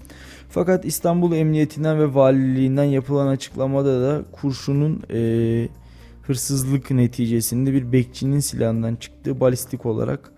[0.49, 5.69] Fakat İstanbul Emniyetinden ve Valiliğinden yapılan açıklamada da kurşunun e,
[6.21, 10.31] hırsızlık neticesinde bir bekçinin silahından çıktığı balistik olarak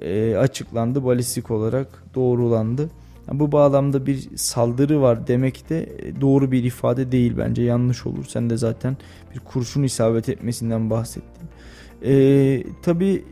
[0.00, 2.90] e, açıklandı, balistik olarak doğrulandı.
[3.28, 8.06] Yani bu bağlamda bir saldırı var demek de e, doğru bir ifade değil bence yanlış
[8.06, 8.24] olur.
[8.28, 8.96] Sen de zaten
[9.34, 11.48] bir kurşun isabet etmesinden bahsettin.
[12.04, 13.24] Ee, tabii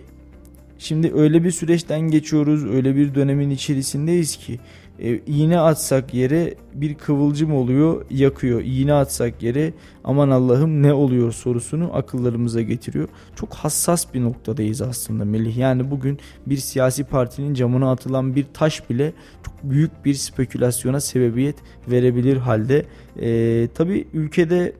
[0.82, 4.58] şimdi öyle bir süreçten geçiyoruz, öyle bir dönemin içerisindeyiz ki
[4.98, 8.62] e, iğne atsak yere bir kıvılcım oluyor yakıyor.
[8.64, 9.72] İğne atsak yere
[10.04, 13.08] aman Allah'ım ne oluyor sorusunu akıllarımıza getiriyor.
[13.36, 15.56] Çok hassas bir noktadayız aslında Melih.
[15.56, 19.12] Yani bugün bir siyasi partinin camına atılan bir taş bile
[19.46, 21.56] çok büyük bir spekülasyona sebebiyet
[21.90, 22.86] verebilir halde.
[23.20, 24.72] E, tabii ülkede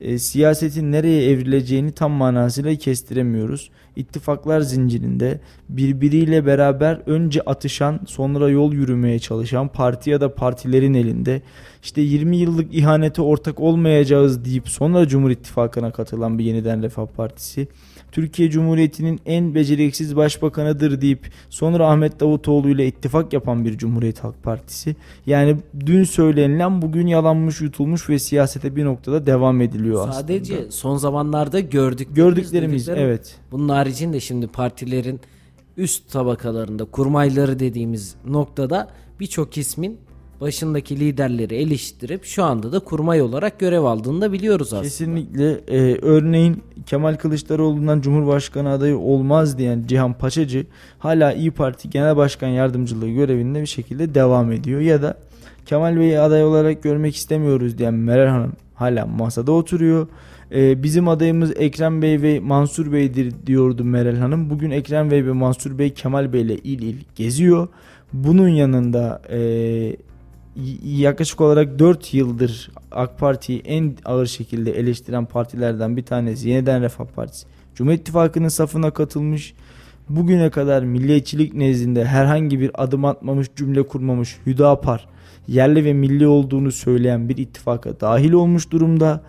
[0.00, 3.70] e, siyasetin nereye evrileceğini tam manasıyla kestiremiyoruz.
[3.96, 11.42] İttifaklar zincirinde birbiriyle beraber önce atışan sonra yol yürümeye çalışan parti ya da partilerin elinde
[11.82, 17.68] işte 20 yıllık ihanete ortak olmayacağız deyip sonra Cumhur İttifakı'na katılan bir yeniden Refah Partisi
[18.16, 24.42] Türkiye Cumhuriyeti'nin en beceriksiz başbakanıdır deyip sonra Ahmet Davutoğlu ile ittifak yapan bir Cumhuriyet Halk
[24.42, 24.96] Partisi.
[25.26, 30.56] Yani dün söylenilen bugün yalanmış yutulmuş ve siyasete bir noktada devam ediliyor Sadece aslında.
[30.56, 32.08] Sadece son zamanlarda gördük.
[32.14, 33.36] Gördüklerimiz evet.
[33.50, 35.20] Bunun haricinde şimdi partilerin
[35.76, 38.88] üst tabakalarında kurmayları dediğimiz noktada
[39.20, 39.98] birçok ismin
[40.40, 44.82] başındaki liderleri eleştirip şu anda da kurmay olarak görev aldığını da biliyoruz aslında.
[44.82, 45.60] Kesinlikle.
[45.68, 50.66] Ee, örneğin Kemal Kılıçdaroğlu'ndan Cumhurbaşkanı adayı olmaz diyen Cihan Paçacı
[50.98, 54.80] hala İyi Parti Genel Başkan Yardımcılığı görevinde bir şekilde devam ediyor.
[54.80, 55.18] Ya da
[55.66, 60.06] Kemal Bey'i aday olarak görmek istemiyoruz diyen Meral Hanım hala masada oturuyor.
[60.52, 64.50] Ee, bizim adayımız Ekrem Bey ve Mansur Bey'dir diyordu Meral Hanım.
[64.50, 67.68] Bugün Ekrem Bey ve Mansur Bey Kemal Bey ile il il geziyor.
[68.12, 69.38] Bunun yanında e,
[70.84, 77.04] yaklaşık olarak 4 yıldır AK Parti'yi en ağır şekilde eleştiren partilerden bir tanesi Yeniden Refah
[77.04, 77.46] Partisi.
[77.74, 79.54] Cumhur İttifakı'nın safına katılmış.
[80.08, 85.06] Bugüne kadar milliyetçilik nezdinde herhangi bir adım atmamış, cümle kurmamış Hüdapar
[85.48, 89.22] yerli ve milli olduğunu söyleyen bir ittifaka dahil olmuş durumda.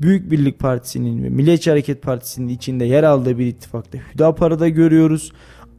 [0.00, 5.32] Büyük Birlik Partisi'nin ve Milliyetçi Hareket Partisi'nin içinde yer aldığı bir ittifakta Hüdapar'ı da görüyoruz.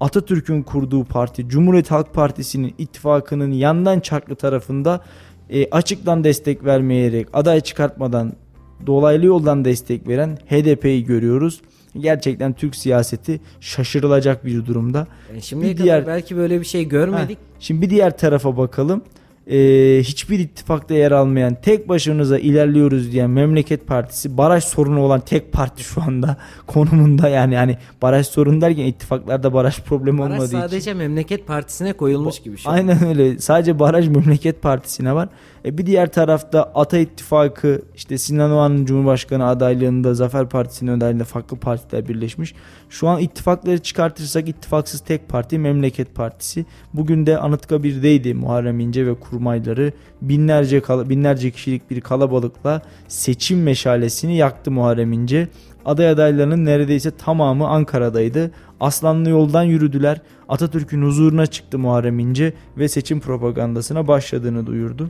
[0.03, 5.01] Atatürk'ün kurduğu parti Cumhuriyet Halk Partisi'nin ittifakının yandan çarklı tarafında
[5.49, 8.33] e, açıktan destek vermeyerek aday çıkartmadan
[8.85, 11.61] dolaylı yoldan destek veren HDP'yi görüyoruz.
[11.97, 15.07] Gerçekten Türk siyaseti şaşırılacak bir durumda.
[15.29, 17.37] Yani şimdiye bir diğer belki böyle bir şey görmedik.
[17.37, 19.01] Heh, şimdi bir diğer tarafa bakalım.
[19.47, 19.57] E,
[20.03, 25.83] hiçbir ittifakta yer almayan tek başımıza ilerliyoruz diyen Memleket Partisi baraj sorunu olan tek parti
[25.83, 30.97] şu anda konumunda yani hani baraj sorunu derken ittifaklarda baraj problemi Baraj olmadığı sadece için.
[30.97, 32.73] Memleket Partisi'ne koyulmuş gibi an.
[32.73, 33.39] Aynen öyle.
[33.39, 35.29] Sadece baraj Memleket Partisi'ne var.
[35.65, 41.57] E bir diğer tarafta Ata İttifakı işte Sinan Oğan'ın Cumhurbaşkanı adaylığında Zafer Partisi'nin önderliğinde farklı
[41.57, 42.55] partiler birleşmiş.
[42.89, 46.65] Şu an ittifakları çıkartırsak ittifaksız tek parti Memleket Partisi.
[46.93, 54.71] Bugün de Anıtkabir'deydi Muharrem İnce ve kurmayları binlerce binlerce kişilik bir kalabalıkla seçim meşalesini yaktı
[54.71, 55.47] Muharrem İnce.
[55.85, 58.51] Aday adaylarının neredeyse tamamı Ankara'daydı.
[58.79, 60.21] Aslanlı yoldan yürüdüler.
[60.49, 65.09] Atatürk'ün huzuruna çıktı Muharrem İnce ve seçim propagandasına başladığını duyurdu.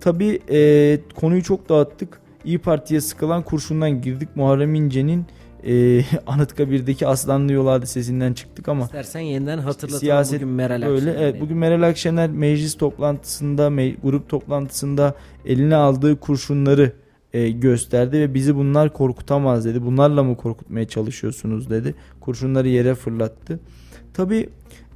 [0.00, 2.20] Tabii e, konuyu çok dağıttık.
[2.44, 4.28] İyi Parti'ye sıkılan kurşundan girdik.
[4.34, 5.26] Muharrem İnce'nin
[5.66, 11.18] e, Anıtkabir'deki Aslanlı Yol hadisesinden çıktık ama İstersen yeniden hatırlatalım siyaset bugün Meral Öyle Akşener'in.
[11.22, 15.14] evet bugün Meral Akşener meclis toplantısında me- grup toplantısında
[15.46, 16.92] eline aldığı kurşunları
[17.32, 19.82] e, gösterdi ve bizi bunlar korkutamaz dedi.
[19.84, 21.94] Bunlarla mı korkutmaya çalışıyorsunuz dedi.
[22.20, 23.60] Kurşunları yere fırlattı.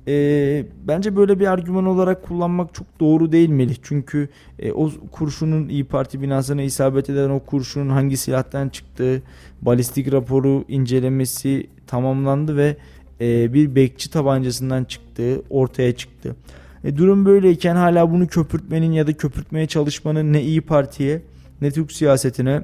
[0.06, 3.76] Tabi bence böyle bir argüman olarak kullanmak çok doğru değil Melih.
[3.82, 9.22] Çünkü e, o kurşunun İyi Parti binasına isabet eden o kurşunun hangi silahtan çıktığı,
[9.62, 12.76] balistik raporu incelemesi tamamlandı ve
[13.20, 16.36] e, bir bekçi tabancasından çıktığı ortaya çıktı.
[16.84, 21.22] E, durum böyleyken hala bunu köpürtmenin ya da köpürtmeye çalışmanın ne İyi Parti'ye
[21.60, 22.62] ne Türk siyasetine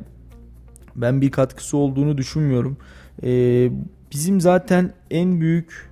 [0.96, 2.76] ben bir katkısı olduğunu düşünmüyorum.
[3.22, 3.70] E,
[4.12, 5.88] bizim zaten en büyük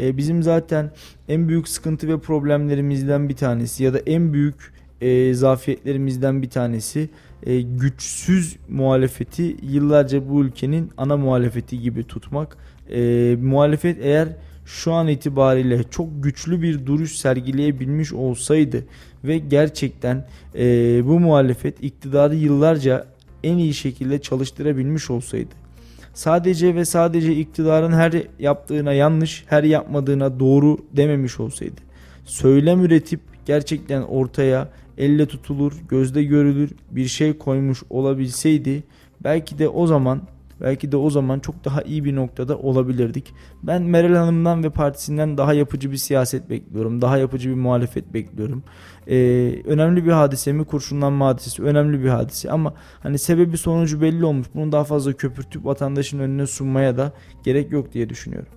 [0.00, 0.90] e, bizim zaten
[1.28, 7.08] en büyük sıkıntı ve problemlerimizden bir tanesi ya da en büyük e, zafiyetlerimizden bir tanesi
[7.42, 12.56] e, güçsüz muhalefeti yıllarca bu ülkenin ana muhalefeti gibi tutmak.
[12.90, 14.28] E, muhalefet eğer
[14.66, 18.84] şu an itibariyle çok güçlü bir duruş sergileyebilmiş olsaydı
[19.24, 20.64] ve gerçekten e,
[21.06, 23.06] bu muhalefet iktidarı yıllarca
[23.42, 25.63] en iyi şekilde çalıştırabilmiş olsaydı
[26.14, 31.80] sadece ve sadece iktidarın her yaptığına yanlış, her yapmadığına doğru dememiş olsaydı.
[32.24, 38.82] Söylem üretip gerçekten ortaya elle tutulur, gözde görülür bir şey koymuş olabilseydi
[39.24, 40.22] belki de o zaman
[40.60, 43.34] belki de o zaman çok daha iyi bir noktada olabilirdik.
[43.62, 47.02] Ben Meral Hanım'dan ve partisinden daha yapıcı bir siyaset bekliyorum.
[47.02, 48.62] Daha yapıcı bir muhalefet bekliyorum.
[49.08, 49.14] Ee,
[49.64, 50.64] önemli bir hadise mi?
[50.64, 54.46] Kurşunlanma hadisesi önemli bir hadise ama hani sebebi sonucu belli olmuş.
[54.54, 57.12] Bunu daha fazla köpürtüp vatandaşın önüne sunmaya da
[57.44, 58.52] gerek yok diye düşünüyorum.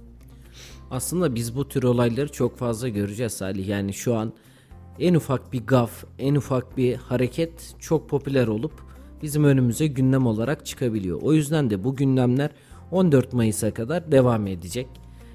[0.92, 3.68] Aslında biz bu tür olayları çok fazla göreceğiz Salih.
[3.68, 4.34] Yani şu an
[5.00, 8.87] en ufak bir gaf, en ufak bir hareket çok popüler olup
[9.24, 11.20] bizim önümüze gündem olarak çıkabiliyor.
[11.22, 12.50] O yüzden de bu gündemler
[12.92, 14.88] 14 Mayıs'a kadar devam edecek.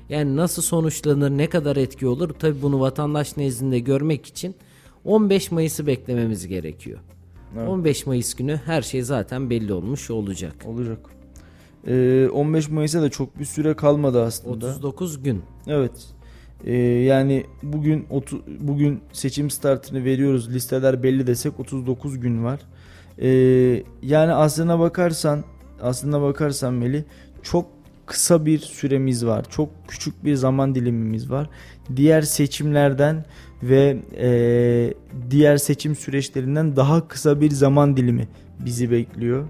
[0.09, 4.55] Yani nasıl sonuçlanır, ne kadar etki olur tabi bunu vatandaş nezdinde görmek için
[5.05, 6.99] 15 Mayıs'ı beklememiz gerekiyor.
[7.59, 7.69] Evet.
[7.69, 10.55] 15 Mayıs günü her şey zaten belli olmuş olacak.
[10.67, 10.99] Olacak.
[11.87, 14.67] Ee, 15 Mayıs'a da çok bir süre kalmadı aslında.
[14.67, 15.43] 39 gün.
[15.67, 15.93] Evet.
[16.65, 20.55] Ee, yani bugün otu, bugün seçim startını veriyoruz.
[20.55, 22.61] Listeler belli desek 39 gün var.
[23.23, 25.45] Ee, yani aslına bakarsan
[25.83, 27.05] aslına bakarsan Meli
[27.43, 27.67] çok
[28.07, 29.45] kısa bir süremiz var.
[29.51, 31.51] Çok küçük bir zaman dilimimiz var.
[31.97, 33.25] Diğer seçimlerden
[33.63, 34.95] ve e,
[35.31, 38.29] diğer seçim süreçlerinden daha kısa bir zaman dilimi
[38.65, 39.49] bizi bekliyor.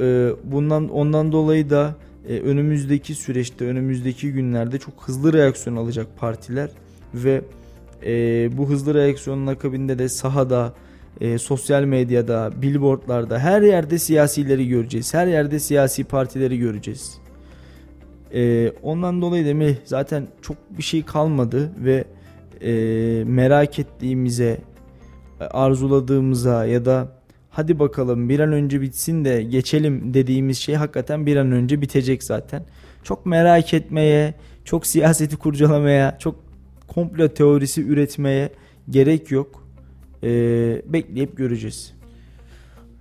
[0.00, 1.94] E, bundan ondan dolayı da
[2.28, 6.70] e, önümüzdeki süreçte, önümüzdeki günlerde çok hızlı reaksiyon alacak partiler
[7.14, 7.42] ve
[8.06, 8.12] e,
[8.58, 10.74] bu hızlı reaksiyonun akabinde de sahada,
[11.20, 15.14] e, sosyal medyada, billboardlarda her yerde siyasileri göreceğiz.
[15.14, 17.18] Her yerde siyasi partileri göreceğiz.
[18.34, 22.04] E, ondan dolayı da zaten çok bir şey kalmadı ve
[22.60, 22.72] e,
[23.24, 24.58] merak ettiğimize,
[25.40, 27.08] arzuladığımıza ya da
[27.50, 32.22] hadi bakalım bir an önce bitsin de geçelim dediğimiz şey hakikaten bir an önce bitecek
[32.22, 32.62] zaten.
[33.02, 36.36] Çok merak etmeye, çok siyaseti kurcalamaya, çok
[36.88, 38.50] komplo teorisi üretmeye
[38.90, 39.67] gerek yok.
[40.22, 41.92] Ee, bekleyip göreceğiz.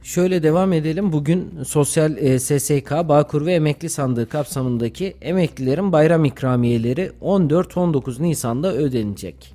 [0.03, 1.11] Şöyle devam edelim.
[1.11, 9.53] Bugün Sosyal e, SSK, Bağkur ve Emekli Sandığı kapsamındaki emeklilerin bayram ikramiyeleri 14-19 Nisan'da ödenecek.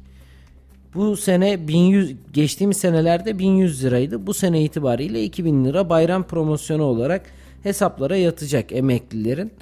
[0.95, 4.27] Bu sene 1100 geçtiğimiz senelerde 1100 liraydı.
[4.27, 7.23] Bu sene itibariyle 2000 lira bayram promosyonu olarak
[7.63, 9.53] hesaplara yatacak emeklilerin.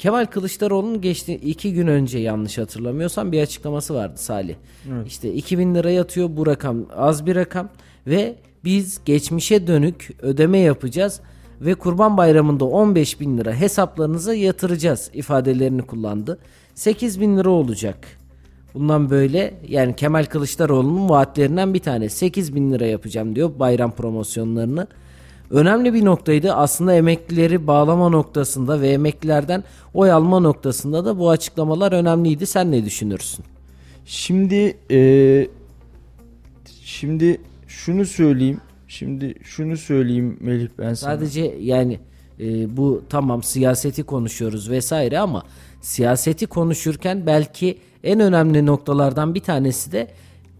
[0.00, 4.54] Kemal Kılıçdaroğlu'nun geçti iki gün önce yanlış hatırlamıyorsam bir açıklaması vardı Salih.
[4.92, 5.06] Evet.
[5.06, 7.68] İşte 2000 lira yatıyor bu rakam az bir rakam
[8.06, 8.34] ve
[8.64, 11.20] biz geçmişe dönük ödeme yapacağız
[11.60, 16.38] ve Kurban Bayramı'nda 15 bin lira hesaplarınıza yatıracağız ifadelerini kullandı.
[16.74, 17.98] 8 bin lira olacak
[18.74, 24.86] Bundan böyle yani Kemal Kılıçdaroğlu'nun vaatlerinden bir tane 8 bin lira yapacağım diyor bayram promosyonlarını.
[25.50, 31.92] Önemli bir noktaydı aslında emeklileri bağlama noktasında ve emeklilerden oy alma noktasında da bu açıklamalar
[31.92, 32.46] önemliydi.
[32.46, 33.44] Sen ne düşünürsün?
[34.06, 35.48] Şimdi e,
[36.84, 38.60] şimdi şunu söyleyeyim.
[38.88, 41.14] Şimdi şunu söyleyeyim Melih ben sana.
[41.14, 42.00] Sadece yani
[42.40, 45.42] e, bu tamam siyaseti konuşuyoruz vesaire ama
[45.80, 50.08] siyaseti konuşurken belki en önemli noktalardan bir tanesi de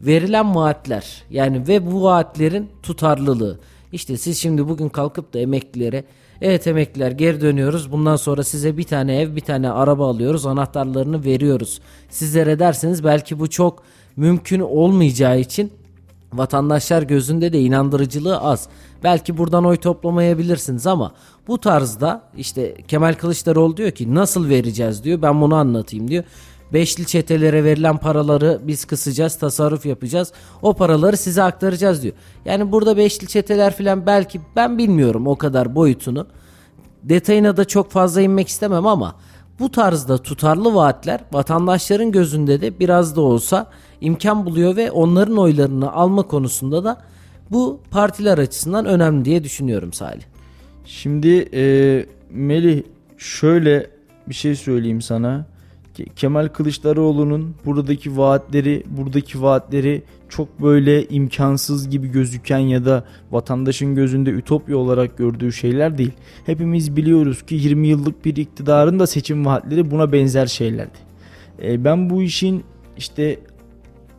[0.01, 1.23] verilen vaatler.
[1.31, 3.59] Yani ve bu vaatlerin tutarlılığı.
[3.93, 6.05] İşte siz şimdi bugün kalkıp da emeklilere
[6.41, 7.93] evet emekliler geri dönüyoruz.
[7.93, 10.47] Bundan sonra size bir tane ev, bir tane araba alıyoruz.
[10.47, 11.81] Anahtarlarını veriyoruz.
[12.09, 13.83] Sizlere derseniz belki bu çok
[14.17, 15.73] mümkün olmayacağı için
[16.33, 18.69] vatandaşlar gözünde de inandırıcılığı az.
[19.05, 21.13] Belki buradan oy toplamayabilirsiniz ama
[21.49, 25.23] bu tarzda işte Kemal Kılıçdaroğlu diyor ki nasıl vereceğiz diyor.
[25.23, 26.25] Ben bunu anlatayım diyor.
[26.73, 30.33] Beşli çetelere verilen paraları biz kısacağız, tasarruf yapacağız.
[30.63, 32.15] O paraları size aktaracağız diyor.
[32.45, 36.27] Yani burada beşli çeteler falan belki ben bilmiyorum o kadar boyutunu.
[37.03, 39.15] Detayına da çok fazla inmek istemem ama
[39.61, 43.67] bu tarzda tutarlı vaatler vatandaşların gözünde de biraz da olsa
[44.01, 46.97] imkan buluyor ve onların oylarını alma konusunda da
[47.51, 50.23] bu partiler açısından önemli diye düşünüyorum Salih.
[50.85, 52.83] Şimdi e, Melih
[53.19, 53.91] şöyle
[54.29, 55.47] bir şey söyleyeyim sana.
[56.17, 64.31] Kemal Kılıçdaroğlu'nun buradaki vaatleri, buradaki vaatleri çok böyle imkansız gibi gözüken ya da vatandaşın gözünde
[64.31, 66.13] ütopya olarak gördüğü şeyler değil.
[66.47, 70.99] Hepimiz biliyoruz ki 20 yıllık bir iktidarın da seçim vaatleri buna benzer şeylerdi.
[71.63, 72.65] E, ben bu işin
[72.97, 73.39] işte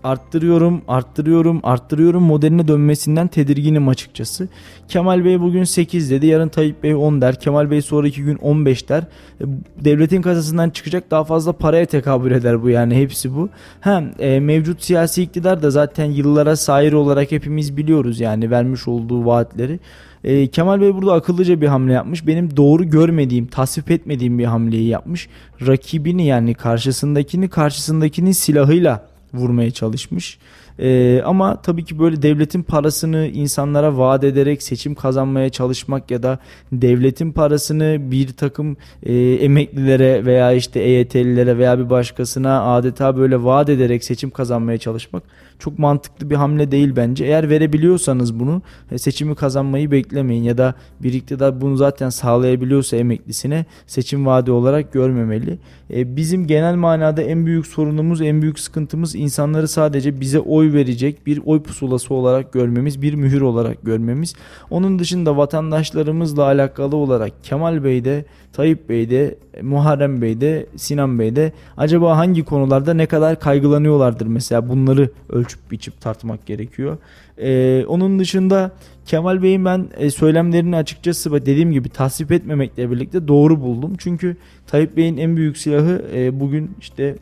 [0.04, 4.48] arttırıyorum, arttırıyorum, arttırıyorum modeline dönmesinden tedirginim açıkçası.
[4.88, 7.40] Kemal Bey bugün 8 dedi, yarın Tayyip Bey 10 der.
[7.40, 9.04] Kemal Bey sonraki gün 15 der.
[9.42, 9.44] E,
[9.80, 13.50] devletin kasasından çıkacak daha fazla paraya tekabül eder bu yani hepsi bu.
[13.82, 19.80] Hem mevcut siyasi iktidar da zaten yıllara sahir olarak hepimiz biliyoruz yani vermiş olduğu vaatleri.
[20.24, 22.28] E, Kemal Bey burada akıllıca bir hamle yapmış.
[22.28, 25.30] Benim doğru görmediğim, tasvip etmediğim bir hamleyi yapmış.
[25.68, 30.38] Rakibini yani karşısındakini karşısındakinin silahıyla vurmaya çalışmış.
[30.80, 36.40] Ee, ama tabii ki böyle devletin parasını insanlara vaat ederek seçim kazanmaya çalışmak ya da
[36.72, 43.70] devletin parasını bir takım e, emeklilere veya işte EYT'lilere veya bir başkasına adeta böyle vaat
[43.70, 45.24] ederek seçim kazanmaya çalışmak
[45.62, 47.26] çok mantıklı bir hamle değil bence.
[47.26, 48.62] Eğer verebiliyorsanız bunu
[48.92, 54.94] e, seçimi kazanmayı beklemeyin ya da bir iktidar bunu zaten sağlayabiliyorsa emeklisine seçim vaadi olarak
[54.94, 55.58] görmemeli.
[55.94, 61.26] E, bizim genel manada en büyük sorunumuz, en büyük sıkıntımız insanları sadece bize oy verecek
[61.26, 64.34] bir oy pusulası olarak görmemiz, bir mühür olarak görmemiz.
[64.70, 72.44] Onun dışında vatandaşlarımızla alakalı olarak Kemal Bey'de, Tayyip Bey'de, Muharrem Bey'de, Sinan Bey'de acaba hangi
[72.44, 76.98] konularda ne kadar kaygılanıyorlardır mesela bunları ölçüp biçip tartmak gerekiyor.
[77.38, 78.72] Ee, onun dışında
[79.06, 83.94] Kemal Bey'in ben e, söylemlerini açıkçası dediğim gibi tasvip etmemekle birlikte doğru buldum.
[83.98, 87.16] Çünkü Tayyip Bey'in en büyük silahı e, bugün işte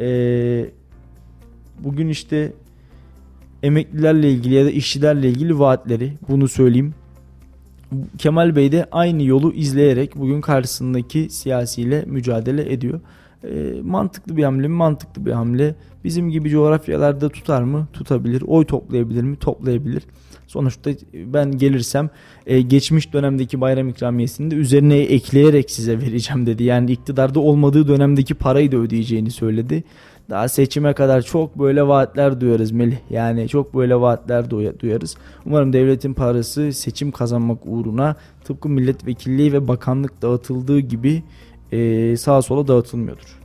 [0.00, 0.06] e,
[1.80, 2.52] bugün işte
[3.66, 6.94] emeklilerle ilgili ya da işçilerle ilgili vaatleri bunu söyleyeyim.
[8.18, 13.00] Kemal Bey de aynı yolu izleyerek bugün karşısındaki siyasiyle mücadele ediyor.
[13.44, 14.74] E, mantıklı bir hamle mi?
[14.74, 15.74] Mantıklı bir hamle.
[16.04, 17.88] Bizim gibi coğrafyalarda tutar mı?
[17.92, 18.42] Tutabilir.
[18.46, 19.36] Oy toplayabilir mi?
[19.36, 20.02] Toplayabilir.
[20.46, 22.10] Sonuçta ben gelirsem
[22.46, 26.64] e, geçmiş dönemdeki bayram ikramiyesini de üzerine ekleyerek size vereceğim dedi.
[26.64, 29.84] Yani iktidarda olmadığı dönemdeki parayı da ödeyeceğini söyledi.
[30.30, 32.96] Daha seçime kadar çok böyle vaatler duyarız Melih.
[33.10, 34.50] Yani çok böyle vaatler
[34.80, 35.16] duyarız.
[35.46, 41.22] Umarım devletin parası seçim kazanmak uğruna tıpkı milletvekilliği ve bakanlık dağıtıldığı gibi
[41.72, 43.40] e, sağa sola dağıtılmıyordur.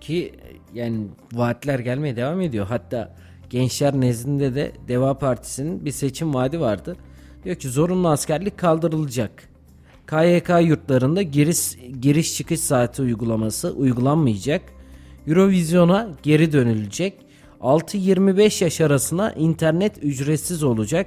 [0.00, 0.32] Ki
[0.74, 2.66] yani vaatler gelmeye devam ediyor.
[2.66, 3.14] Hatta
[3.50, 6.96] gençler nezdinde de Deva Partisi'nin bir seçim vaadi vardı.
[7.44, 9.48] Diyor ki zorunlu askerlik kaldırılacak.
[10.06, 14.62] KYK yurtlarında giriş, giriş çıkış saati uygulaması uygulanmayacak.
[15.28, 17.14] Eurovision'a geri dönülecek.
[17.60, 21.06] 6-25 yaş arasına internet ücretsiz olacak.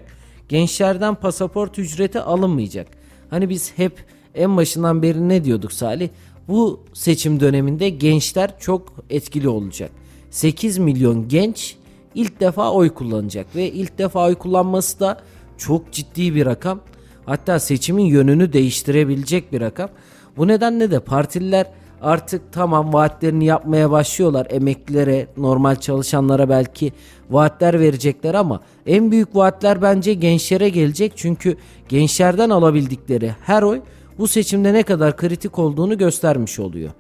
[0.50, 2.88] Gençlerden pasaport ücreti alınmayacak.
[3.30, 4.06] Hani biz hep
[4.36, 6.10] en başından beri ne diyorduk Salih?
[6.48, 9.92] Bu seçim döneminde gençler çok etkili olacak.
[10.30, 11.76] 8 milyon genç
[12.16, 15.22] ilk defa oy kullanacak ve ilk defa oy kullanması da
[15.58, 16.80] çok ciddi bir rakam.
[17.26, 19.90] Hatta seçimin yönünü değiştirebilecek bir rakam.
[20.38, 21.68] Bu nedenle de partililer
[22.02, 24.48] artık tamam vaatlerini yapmaya başlıyorlar.
[24.50, 26.94] Emeklilere, normal çalışanlara belki
[27.30, 31.14] vaatler verecekler ama en büyük vaatler bence gençlere gelecek.
[31.16, 31.58] Çünkü
[31.90, 33.82] gençlerden alabildikleri her oy
[34.18, 36.92] bu seçimde ne kadar kritik olduğunu göstermiş oluyor.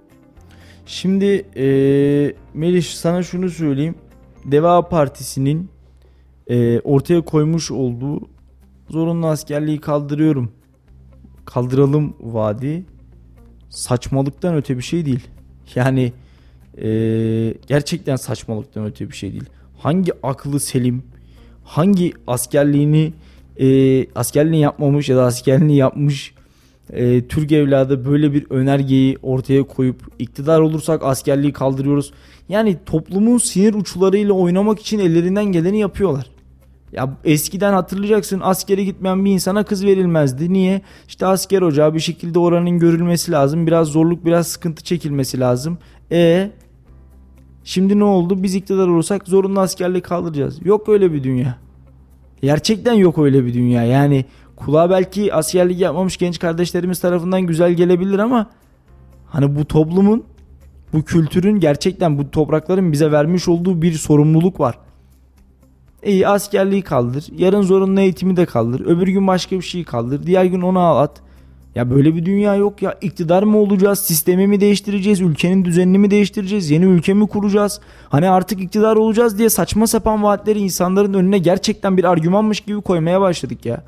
[0.86, 1.66] Şimdi e,
[2.54, 3.95] Melih sana şunu söyleyeyim.
[4.45, 5.70] Deva Partisi'nin
[6.47, 8.22] e, ortaya koymuş olduğu
[8.89, 10.52] zorunlu askerliği kaldırıyorum.
[11.45, 12.86] Kaldıralım vaadi
[13.72, 15.28] saçmalıktan öte bir şey değil.
[15.76, 16.13] Yani
[16.78, 16.89] e,
[17.67, 19.45] gerçekten saçmalıktan öte bir şey değil.
[19.80, 21.03] Hangi aklı selim,
[21.63, 23.13] hangi askerliğini
[23.59, 23.67] e,
[24.13, 26.34] askerliğini yapmamış ya da askerliğini yapmış
[26.93, 32.13] e, Türk evladı böyle bir önergeyi ortaya koyup iktidar olursak askerliği kaldırıyoruz.
[32.49, 36.26] Yani toplumun sinir uçlarıyla oynamak için ellerinden geleni yapıyorlar.
[36.91, 40.53] Ya eskiden hatırlayacaksın askere gitmeyen bir insana kız verilmezdi.
[40.53, 40.81] Niye?
[41.07, 43.67] İşte asker ocağı bir şekilde oranın görülmesi lazım.
[43.67, 45.77] Biraz zorluk, biraz sıkıntı çekilmesi lazım.
[46.11, 46.51] E
[47.63, 48.43] şimdi ne oldu?
[48.43, 50.65] Biz iktidar olursak zorunlu askerliği kaldıracağız.
[50.65, 51.57] Yok öyle bir dünya.
[52.41, 53.83] Gerçekten yok öyle bir dünya.
[53.83, 54.25] Yani
[54.55, 58.49] kulağa belki askerlik yapmamış genç kardeşlerimiz tarafından güzel gelebilir ama
[59.27, 60.23] hani bu toplumun,
[60.93, 64.77] bu kültürün gerçekten bu toprakların bize vermiş olduğu bir sorumluluk var.
[66.06, 67.26] İyi askerliği kaldır.
[67.38, 68.86] Yarın zorunlu eğitimi de kaldır.
[68.86, 70.24] Öbür gün başka bir şey kaldır.
[70.24, 71.08] Diğer gün onu al.
[71.76, 72.97] Ya böyle bir dünya yok ya.
[73.02, 73.99] İktidar mı olacağız?
[73.99, 75.22] Sistemi mi değiştireceğiz?
[75.22, 76.72] Ülkenin düzenini mi değiştireceğiz?
[76.72, 77.80] Yeni ülke mi kuracağız?
[78.10, 83.22] Hani artık iktidar olacağız diye saçma sapan vaatleri insanların önüne gerçekten bir argümanmış gibi koymaya
[83.22, 83.84] başladık ya.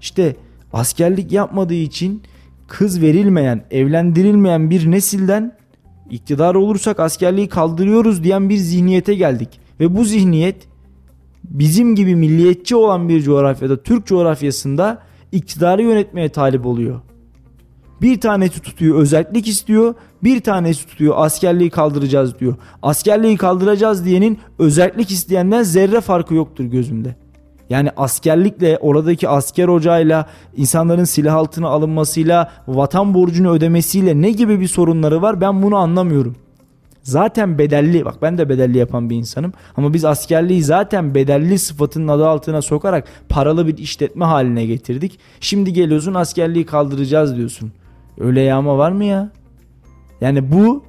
[0.00, 0.36] İşte
[0.72, 2.22] askerlik yapmadığı için
[2.68, 5.56] kız verilmeyen, evlendirilmeyen bir nesilden
[6.10, 9.60] iktidar olursak askerliği kaldırıyoruz diyen bir zihniyete geldik.
[9.80, 10.67] Ve bu zihniyet
[11.44, 17.00] bizim gibi milliyetçi olan bir coğrafyada, Türk coğrafyasında iktidarı yönetmeye talip oluyor.
[18.02, 22.54] Bir tanesi tutuyor özellik istiyor, bir tanesi tutuyor askerliği kaldıracağız diyor.
[22.82, 27.16] Askerliği kaldıracağız diyenin özellik isteyenden zerre farkı yoktur gözümde.
[27.70, 30.26] Yani askerlikle oradaki asker ocağıyla
[30.56, 36.36] insanların silah altına alınmasıyla vatan borcunu ödemesiyle ne gibi bir sorunları var ben bunu anlamıyorum.
[37.02, 42.08] Zaten bedelli bak ben de bedelli yapan bir insanım ama biz askerliği zaten bedelli sıfatının
[42.08, 45.18] adı altına sokarak paralı bir işletme haline getirdik.
[45.40, 47.72] Şimdi geliyorsun askerliği kaldıracağız diyorsun.
[48.20, 49.30] Öyle yağma var mı ya?
[50.20, 50.84] Yani bu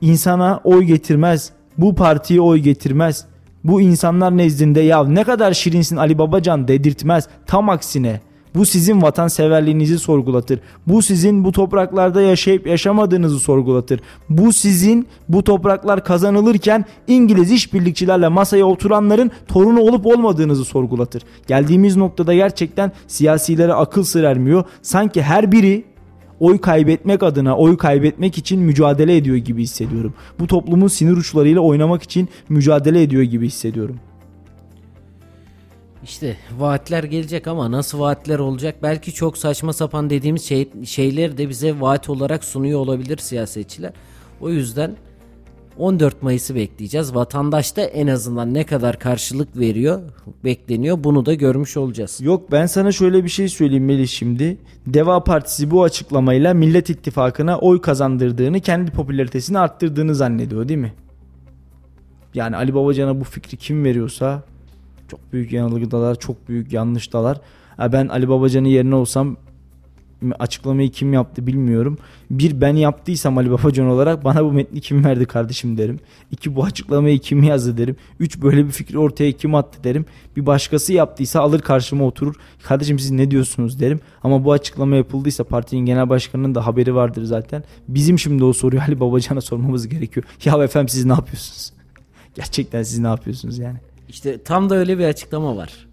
[0.00, 1.52] insana oy getirmez.
[1.78, 3.24] Bu partiye oy getirmez.
[3.64, 7.28] Bu insanlar nezdinde ya ne kadar şirinsin Ali Babacan dedirtmez.
[7.46, 8.20] Tam aksine
[8.54, 10.60] bu sizin vatanseverliğinizi sorgulatır.
[10.86, 14.00] Bu sizin bu topraklarda yaşayıp yaşamadığınızı sorgulatır.
[14.28, 21.22] Bu sizin bu topraklar kazanılırken İngiliz işbirlikçilerle masaya oturanların torunu olup olmadığınızı sorgulatır.
[21.46, 24.64] Geldiğimiz noktada gerçekten siyasilere akıl sır ermiyor.
[24.82, 25.84] Sanki her biri
[26.40, 30.14] oy kaybetmek adına oy kaybetmek için mücadele ediyor gibi hissediyorum.
[30.38, 33.96] Bu toplumun sinir uçlarıyla oynamak için mücadele ediyor gibi hissediyorum.
[36.04, 38.76] İşte vaatler gelecek ama nasıl vaatler olacak?
[38.82, 43.92] Belki çok saçma sapan dediğimiz şey, şeyleri de bize vaat olarak sunuyor olabilir siyasetçiler.
[44.40, 44.96] O yüzden
[45.78, 47.14] 14 Mayıs'ı bekleyeceğiz.
[47.14, 50.00] Vatandaş da en azından ne kadar karşılık veriyor,
[50.44, 52.20] bekleniyor bunu da görmüş olacağız.
[52.20, 54.58] Yok ben sana şöyle bir şey söyleyeyim Melih şimdi.
[54.86, 60.94] Deva Partisi bu açıklamayla Millet İttifakı'na oy kazandırdığını, kendi popülaritesini arttırdığını zannediyor değil mi?
[62.34, 64.42] Yani Ali Babacan'a bu fikri kim veriyorsa
[65.10, 67.40] çok büyük yanılgıdalar, çok büyük yanlıştalar.
[67.78, 69.36] Ben Ali Babacan'ın yerine olsam
[70.38, 71.98] açıklamayı kim yaptı bilmiyorum.
[72.30, 76.00] Bir ben yaptıysam Ali Babacan olarak bana bu metni kim verdi kardeşim derim.
[76.30, 77.96] İki bu açıklamayı kim yazdı derim.
[78.20, 80.06] Üç böyle bir fikri ortaya kim attı derim.
[80.36, 82.34] Bir başkası yaptıysa alır karşıma oturur.
[82.62, 84.00] Kardeşim siz ne diyorsunuz derim.
[84.22, 87.64] Ama bu açıklama yapıldıysa partinin genel başkanının da haberi vardır zaten.
[87.88, 90.26] Bizim şimdi o soruyu Ali Babacan'a sormamız gerekiyor.
[90.44, 91.72] Ya efendim siz ne yapıyorsunuz?
[92.34, 93.78] Gerçekten siz ne yapıyorsunuz yani?
[94.10, 95.86] İşte tam da öyle bir açıklama var.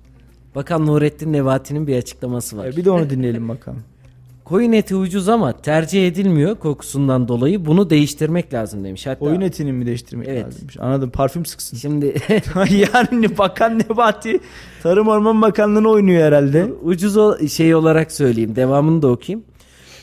[0.56, 2.66] Bakan Nurettin Nebati'nin bir açıklaması var.
[2.66, 3.80] E, bir de onu dinleyelim bakalım.
[4.44, 7.66] Koyun eti ucuz ama tercih edilmiyor kokusundan dolayı.
[7.66, 9.08] Bunu değiştirmek lazım demiş.
[9.08, 10.46] Hatta Koyun etini mi değiştirmek Evet.
[10.46, 10.78] lazımmış?
[10.80, 11.10] Anladım.
[11.10, 11.78] Parfüm sıksın.
[11.78, 12.06] Şimdi
[12.94, 14.40] yani Bakan Nebati
[14.84, 16.66] Tarım Orman Bakanlığı'nı oynuyor herhalde.
[16.84, 18.56] ucuz o şey olarak söyleyeyim.
[18.56, 19.46] Devamını da okuyayım.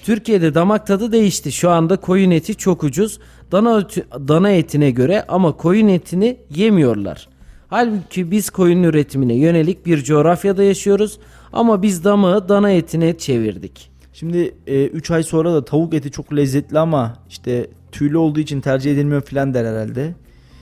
[0.05, 1.53] Türkiye'de damak tadı değişti.
[1.53, 3.19] Şu anda koyun eti çok ucuz.
[3.53, 3.89] Dana
[4.29, 7.29] dana etine göre ama koyun etini yemiyorlar.
[7.69, 11.19] Halbuki biz koyun üretimine yönelik bir coğrafyada yaşıyoruz
[11.53, 13.91] ama biz damağı dana etine çevirdik.
[14.13, 18.93] Şimdi 3 ay sonra da tavuk eti çok lezzetli ama işte tüylü olduğu için tercih
[18.93, 20.15] edilmiyor filan der herhalde.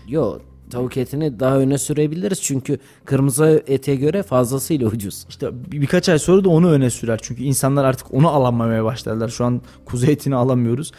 [0.08, 0.38] Yo
[0.72, 5.26] Tavuk etini daha öne sürebiliriz çünkü kırmızı ete göre fazlasıyla ucuz.
[5.28, 7.18] İşte bir- birkaç ay sonra da onu öne sürer.
[7.22, 9.28] Çünkü insanlar artık onu alamamaya başladılar.
[9.28, 10.92] Şu an kuzu etini alamıyoruz.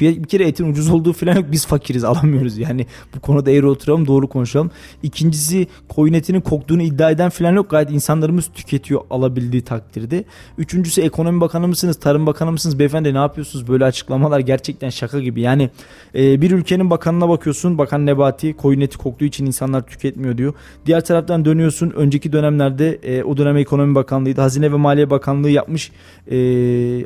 [0.00, 1.44] Bir kere etin ucuz olduğu falan yok.
[1.52, 2.58] Biz fakiriz alamıyoruz.
[2.58, 4.70] Yani bu konuda eğri oturalım doğru konuşalım.
[5.02, 7.70] İkincisi koyun etinin koktuğunu iddia eden falan yok.
[7.70, 10.24] Gayet insanlarımız tüketiyor alabildiği takdirde.
[10.58, 11.96] Üçüncüsü ekonomi bakanı mısınız?
[12.00, 12.78] Tarım bakanı mısınız?
[12.78, 13.68] Beyefendi ne yapıyorsunuz?
[13.68, 15.40] Böyle açıklamalar gerçekten şaka gibi.
[15.40, 15.70] Yani
[16.14, 17.78] e, bir ülkenin bakanına bakıyorsun.
[17.78, 20.54] Bakan Nebati koyun eti koktuğu için insanlar tüketmiyor diyor.
[20.86, 21.90] Diğer taraftan dönüyorsun.
[21.90, 24.40] Önceki dönemlerde e, o dönem Ekonomi Bakanlığı'ydı.
[24.40, 25.92] Hazine ve Maliye Bakanlığı yapmış.
[26.30, 26.36] E,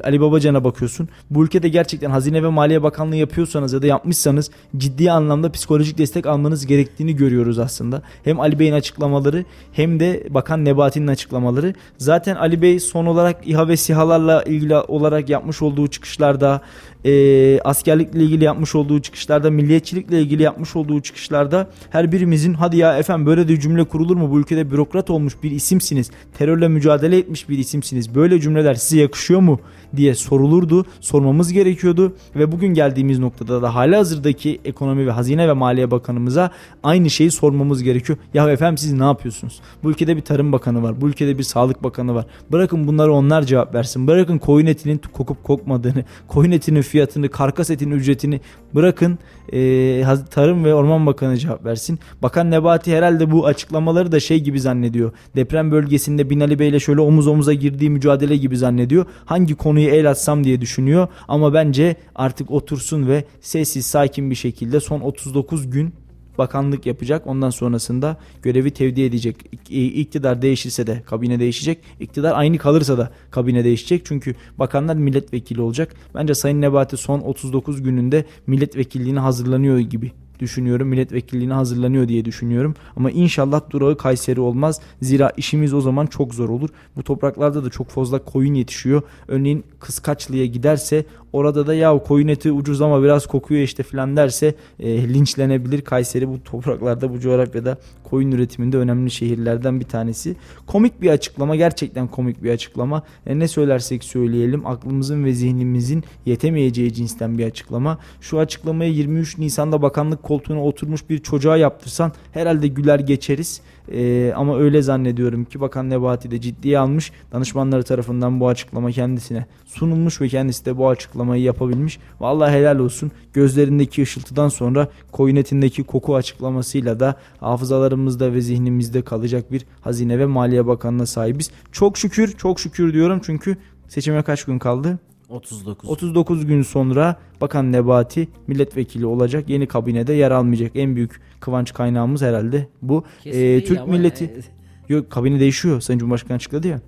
[0.00, 1.08] Ali Babacan'a bakıyorsun.
[1.30, 6.26] Bu ülkede gerçekten Hazine ve Maliye Bakanlığı yapıyorsanız ya da yapmışsanız ciddi anlamda psikolojik destek
[6.26, 8.02] almanız gerektiğini görüyoruz aslında.
[8.24, 11.74] Hem Ali Bey'in açıklamaları hem de Bakan Nebati'nin açıklamaları.
[11.98, 16.60] Zaten Ali Bey son olarak İHA ve SİHA'larla ilgili olarak yapmış olduğu çıkışlarda
[17.06, 22.98] e, askerlikle ilgili yapmış olduğu çıkışlarda, milliyetçilikle ilgili yapmış olduğu çıkışlarda her birimizin hadi ya
[22.98, 24.30] efendim böyle de cümle kurulur mu?
[24.30, 26.10] Bu ülkede bürokrat olmuş bir isimsiniz.
[26.38, 28.14] Terörle mücadele etmiş bir isimsiniz.
[28.14, 29.60] Böyle cümleler size yakışıyor mu?
[29.96, 30.86] Diye sorulurdu.
[31.00, 36.50] Sormamız gerekiyordu ve bugün geldiğimiz noktada da hala hazırdaki ekonomi ve hazine ve maliye bakanımıza
[36.82, 38.18] aynı şeyi sormamız gerekiyor.
[38.34, 39.60] Ya efendim siz ne yapıyorsunuz?
[39.82, 41.00] Bu ülkede bir tarım bakanı var.
[41.00, 42.26] Bu ülkede bir sağlık bakanı var.
[42.52, 44.06] Bırakın bunları onlar cevap versin.
[44.06, 48.40] Bırakın koyun etinin kokup kokmadığını, koyun etinin fiyatını, karkas etinin ücretini
[48.74, 49.18] bırakın
[49.52, 51.98] e, Tarım ve Orman Bakanı cevap versin.
[52.22, 55.12] Bakan Nebati herhalde bu açıklamaları da şey gibi zannediyor.
[55.36, 59.06] Deprem bölgesinde Binali Bey'le şöyle omuz omuza girdiği mücadele gibi zannediyor.
[59.24, 61.08] Hangi konuyu el atsam diye düşünüyor.
[61.28, 65.92] Ama bence artık otursun ve sessiz sakin bir şekilde son 39 gün
[66.38, 67.26] bakanlık yapacak.
[67.26, 69.36] Ondan sonrasında görevi tevdi edecek.
[69.70, 71.78] İktidar değişirse de kabine değişecek.
[72.00, 74.02] İktidar aynı kalırsa da kabine değişecek.
[74.04, 75.94] Çünkü bakanlar milletvekili olacak.
[76.14, 80.88] Bence Sayın Nebati son 39 gününde milletvekilliğine hazırlanıyor gibi düşünüyorum.
[80.88, 82.74] Milletvekilliğine hazırlanıyor diye düşünüyorum.
[82.96, 84.80] Ama inşallah durağı Kayseri olmaz.
[85.02, 86.68] Zira işimiz o zaman çok zor olur.
[86.96, 89.02] Bu topraklarda da çok fazla koyun yetişiyor.
[89.28, 91.04] Örneğin Kıskaçlı'ya giderse
[91.36, 95.80] orada da ya koyun eti ucuz ama biraz kokuyor işte filan derse e, linçlenebilir.
[95.80, 100.36] Kayseri bu topraklarda bu coğrafyada koyun üretiminde önemli şehirlerden bir tanesi.
[100.66, 103.02] Komik bir açıklama gerçekten komik bir açıklama.
[103.26, 107.98] E, ne söylersek söyleyelim aklımızın ve zihnimizin yetemeyeceği cinsten bir açıklama.
[108.20, 113.60] Şu açıklamayı 23 Nisan'da bakanlık koltuğuna oturmuş bir çocuğa yaptırsan herhalde güler geçeriz.
[113.92, 117.12] E, ama öyle zannediyorum ki Bakan Nebati de ciddiye almış.
[117.32, 121.98] Danışmanları tarafından bu açıklama kendisine sunulmuş ve kendisi de bu açıklamayı yapabilmiş.
[122.20, 123.10] Vallahi helal olsun.
[123.32, 130.26] Gözlerindeki ışıltıdan sonra koyun etindeki koku açıklamasıyla da hafızalarımızda ve zihnimizde kalacak bir Hazine ve
[130.26, 131.50] Maliye Bakanlığı'na sahibiz.
[131.72, 133.56] Çok şükür, çok şükür diyorum çünkü
[133.88, 134.98] seçime kaç gün kaldı?
[135.28, 135.90] 39.
[135.90, 139.48] 39 gün sonra Bakan Nebati milletvekili olacak.
[139.48, 140.70] Yeni kabinede yer almayacak.
[140.74, 143.04] En büyük kıvanç kaynağımız herhalde bu.
[143.22, 145.80] Kesin Ee, Türk milleti e, yok kabine değişiyor.
[145.80, 146.80] Sayın Cumhurbaşkanı açıkladı ya.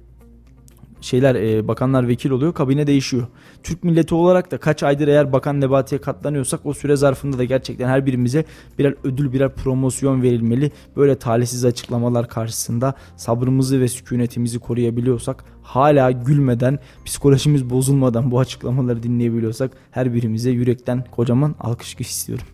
[1.00, 3.26] Şeyler e, bakanlar vekil oluyor kabine değişiyor.
[3.62, 7.88] Türk milleti olarak da kaç aydır eğer Bakan Nebati'ye katlanıyorsak o süre zarfında da gerçekten
[7.88, 8.44] her birimize
[8.78, 10.70] birer ödül birer promosyon verilmeli.
[10.96, 19.70] Böyle talihsiz açıklamalar karşısında sabrımızı ve sükunetimizi koruyabiliyorsak hala gülmeden psikolojimiz bozulmadan bu açıklamaları dinleyebiliyorsak
[19.90, 22.46] her birimize yürekten kocaman alkış istiyorum.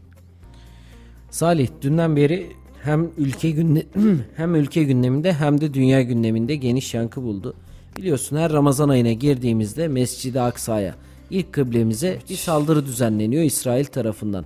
[1.30, 2.46] Salih dünden beri
[2.82, 3.86] hem ülke günde
[4.36, 7.54] hem ülke gündeminde hem de dünya gündeminde geniş yankı buldu.
[7.96, 10.94] Biliyorsun her Ramazan ayına girdiğimizde Mescid-i Aksa'ya
[11.30, 14.44] ilk kıblemize bir saldırı düzenleniyor İsrail tarafından.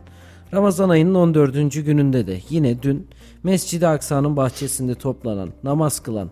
[0.55, 1.55] Ramazan ayının 14.
[1.85, 3.07] gününde de yine dün
[3.43, 6.31] Mescid-i Aksa'nın bahçesinde toplanan, namaz kılan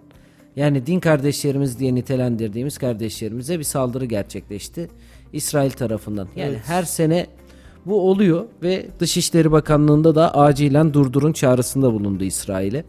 [0.56, 4.88] yani din kardeşlerimiz diye nitelendirdiğimiz kardeşlerimize bir saldırı gerçekleşti
[5.32, 6.28] İsrail tarafından.
[6.36, 6.62] Yani Evet.
[6.64, 7.26] her sene
[7.86, 12.84] bu oluyor ve Dışişleri Bakanlığı'nda da acilen durdurun çağrısında bulundu İsrail'e.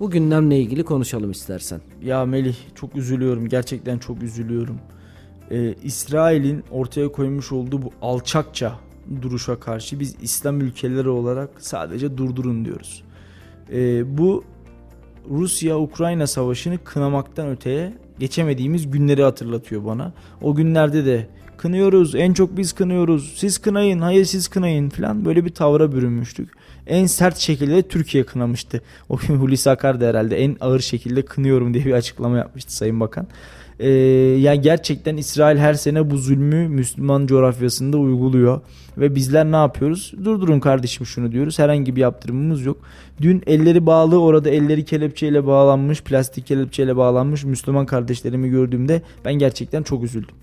[0.00, 1.80] Bu gündemle ilgili konuşalım istersen.
[2.02, 3.48] Ya Melih çok üzülüyorum.
[3.48, 4.78] Gerçekten çok üzülüyorum.
[5.50, 8.78] Ee, İsrail'in ortaya koymuş olduğu bu alçakça
[9.22, 13.04] duruşa karşı biz İslam ülkeleri olarak sadece durdurun diyoruz.
[13.72, 14.44] Ee, bu
[15.30, 20.12] Rusya-Ukrayna savaşını kınamaktan öteye geçemediğimiz günleri hatırlatıyor bana.
[20.42, 25.44] O günlerde de kınıyoruz, en çok biz kınıyoruz, siz kınayın, hayır siz kınayın falan böyle
[25.44, 26.50] bir tavra bürünmüştük.
[26.88, 28.80] En sert şekilde Türkiye kınamıştı.
[29.08, 33.00] O gün Hulusi Akar da herhalde en ağır şekilde kınıyorum diye bir açıklama yapmıştı Sayın
[33.00, 33.26] Bakan.
[33.80, 33.88] Ee,
[34.38, 38.60] yani gerçekten İsrail her sene bu zulmü Müslüman coğrafyasında uyguluyor.
[38.98, 40.12] Ve bizler ne yapıyoruz?
[40.24, 41.58] Durdurun kardeşim şunu diyoruz.
[41.58, 42.78] Herhangi bir yaptırımımız yok.
[43.20, 49.82] Dün elleri bağlı orada elleri kelepçeyle bağlanmış, plastik kelepçeyle bağlanmış Müslüman kardeşlerimi gördüğümde ben gerçekten
[49.82, 50.34] çok üzüldüm.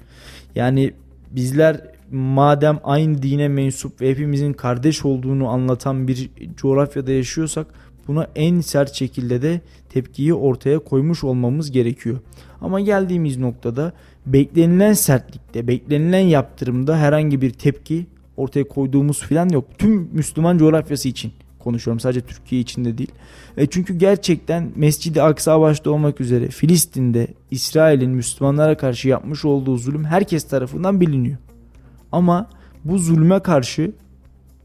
[0.56, 0.94] Yani
[1.32, 1.82] bizler
[2.12, 7.68] madem aynı dine mensup ve hepimizin kardeş olduğunu anlatan bir coğrafyada yaşıyorsak
[8.08, 12.20] buna en sert şekilde de tepkiyi ortaya koymuş olmamız gerekiyor.
[12.62, 13.94] Ama geldiğimiz noktada
[14.26, 18.06] beklenilen sertlikte, beklenilen yaptırımda herhangi bir tepki
[18.38, 19.66] ortaya koyduğumuz filan yok.
[19.78, 22.00] Tüm Müslüman coğrafyası için konuşuyorum.
[22.00, 23.12] Sadece Türkiye için de değil.
[23.58, 30.06] E çünkü gerçekten Mescid-i Aksa başta olmak üzere Filistin'de İsrail'in Müslümanlara karşı yapmış olduğu zulüm
[30.06, 31.38] herkes tarafından biliniyor.
[32.16, 32.48] Ama
[32.86, 33.92] bu zulme karşı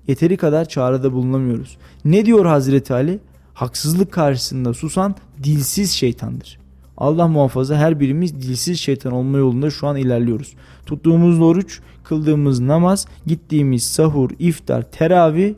[0.06, 1.76] yeteri kadar çağrıda bulunamıyoruz.
[2.04, 3.18] Ne diyor Hazreti Ali?
[3.54, 6.58] Haksızlık karşısında susan dilsiz şeytandır.
[6.96, 10.54] Allah muhafaza her birimiz dilsiz şeytan olma yolunda şu an ilerliyoruz.
[10.86, 15.54] Tuttuğumuz oruç, kıldığımız namaz, gittiğimiz sahur, iftar, teravih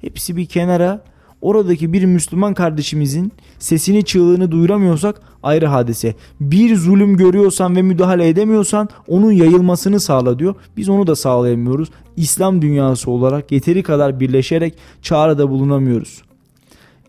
[0.00, 1.00] hepsi bir kenara
[1.40, 6.14] oradaki bir Müslüman kardeşimizin sesini çığlığını duyuramıyorsak ayrı hadise.
[6.40, 10.54] Bir zulüm görüyorsan ve müdahale edemiyorsan onun yayılmasını sağla diyor.
[10.76, 11.88] Biz onu da sağlayamıyoruz.
[12.16, 16.25] İslam dünyası olarak yeteri kadar birleşerek çağrıda bulunamıyoruz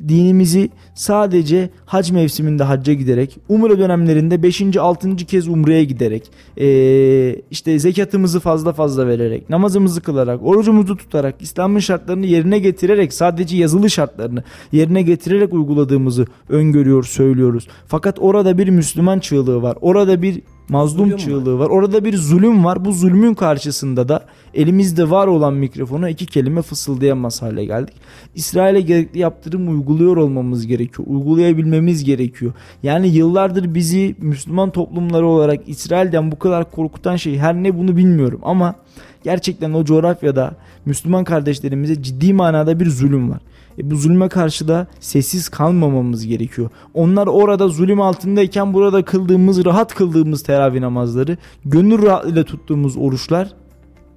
[0.08, 4.78] dinimizi sadece hac mevsiminde hacca giderek, umre dönemlerinde 5.
[4.78, 5.16] 6.
[5.16, 12.26] kez umreye giderek, ee, işte zekatımızı fazla fazla vererek, namazımızı kılarak, orucumuzu tutarak, İslam'ın şartlarını
[12.26, 17.68] yerine getirerek, sadece yazılı şartlarını yerine getirerek uyguladığımızı öngörüyor, söylüyoruz.
[17.88, 19.78] Fakat orada bir Müslüman çığlığı var.
[19.82, 21.66] Orada bir mazlum zulüm çığlığı var.
[21.66, 21.70] var.
[21.70, 22.86] Orada bir zulüm var.
[22.86, 27.96] Bu zulmün karşısında da elimizde var olan mikrofona iki kelime fısıldayamaz hale geldik.
[28.36, 31.08] İsrail'e gerekli yaptırım uyguluyor olmamız gerekiyor.
[31.08, 32.54] Uygulayabilmemiz gerekiyor.
[32.84, 38.40] Yani yıllardır bizi Müslüman toplumları olarak İsrail'den bu kadar korkutan şey her ne bunu bilmiyorum
[38.44, 38.76] ama
[39.24, 40.56] gerçekten o coğrafyada
[40.86, 43.40] Müslüman kardeşlerimize ciddi manada bir zulüm var.
[43.78, 46.70] E bu zulme karşı da sessiz kalmamamız gerekiyor.
[46.94, 53.54] Onlar orada zulüm altındayken burada kıldığımız, rahat kıldığımız teravih namazları, gönül rahatlığıyla tuttuğumuz oruçlar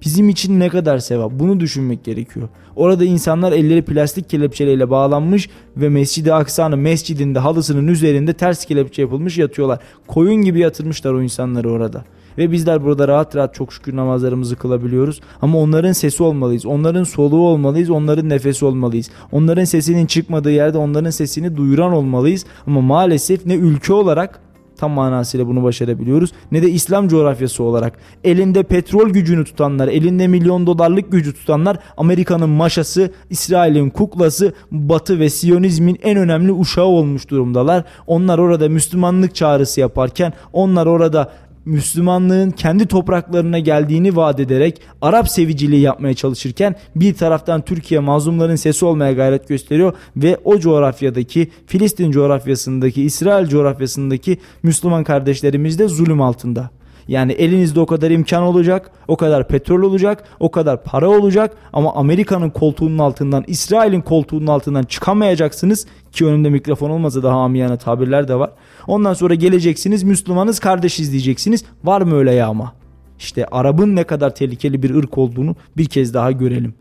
[0.05, 2.49] bizim için ne kadar sevap bunu düşünmek gerekiyor.
[2.75, 9.37] Orada insanlar elleri plastik kelepçeyle bağlanmış ve Mescid-i Aksa'nın mescidinde halısının üzerinde ters kelepçe yapılmış
[9.37, 9.79] yatıyorlar.
[10.07, 12.05] Koyun gibi yatırmışlar o insanları orada.
[12.37, 15.21] Ve bizler burada rahat rahat çok şükür namazlarımızı kılabiliyoruz.
[15.41, 16.65] Ama onların sesi olmalıyız.
[16.65, 17.89] Onların soluğu olmalıyız.
[17.89, 19.09] Onların nefesi olmalıyız.
[19.31, 22.45] Onların sesinin çıkmadığı yerde onların sesini duyuran olmalıyız.
[22.67, 24.39] Ama maalesef ne ülke olarak
[24.81, 26.31] tam manasıyla bunu başarabiliyoruz.
[26.51, 32.49] Ne de İslam coğrafyası olarak elinde petrol gücünü tutanlar, elinde milyon dolarlık gücü tutanlar Amerika'nın
[32.49, 37.83] maşası, İsrail'in kuklası, Batı ve Siyonizmin en önemli uşağı olmuş durumdalar.
[38.07, 41.31] Onlar orada Müslümanlık çağrısı yaparken, onlar orada
[41.65, 48.85] Müslümanlığın kendi topraklarına geldiğini vaat ederek Arap seviciliği yapmaya çalışırken bir taraftan Türkiye mazlumların sesi
[48.85, 56.69] olmaya gayret gösteriyor ve o coğrafyadaki Filistin coğrafyasındaki İsrail coğrafyasındaki Müslüman kardeşlerimiz de zulüm altında.
[57.07, 61.93] Yani elinizde o kadar imkan olacak, o kadar petrol olacak, o kadar para olacak ama
[61.93, 68.35] Amerika'nın koltuğunun altından, İsrail'in koltuğunun altından çıkamayacaksınız ki önümde mikrofon olmasa daha amiyane tabirler de
[68.35, 68.51] var.
[68.87, 71.63] Ondan sonra geleceksiniz Müslümanız kardeşiz diyeceksiniz.
[71.83, 72.73] Var mı öyle yağma?
[73.19, 76.73] İşte Arap'ın ne kadar tehlikeli bir ırk olduğunu bir kez daha görelim.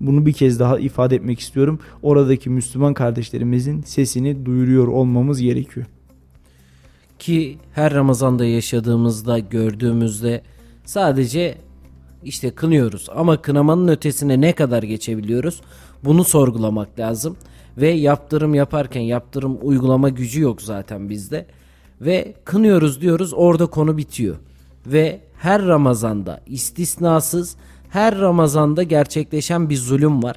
[0.00, 1.78] Bunu bir kez daha ifade etmek istiyorum.
[2.02, 5.86] Oradaki Müslüman kardeşlerimizin sesini duyuruyor olmamız gerekiyor.
[7.18, 10.42] Ki her Ramazan'da yaşadığımızda, gördüğümüzde
[10.84, 11.58] sadece
[12.24, 13.08] işte kınıyoruz.
[13.14, 15.60] Ama kınamanın ötesine ne kadar geçebiliyoruz?
[16.04, 17.36] Bunu sorgulamak lazım.
[17.78, 21.46] Ve yaptırım yaparken yaptırım uygulama gücü yok zaten bizde.
[22.00, 24.36] Ve kınıyoruz diyoruz orada konu bitiyor.
[24.86, 27.56] Ve her Ramazan'da istisnasız
[27.90, 30.36] her Ramazan'da gerçekleşen bir zulüm var.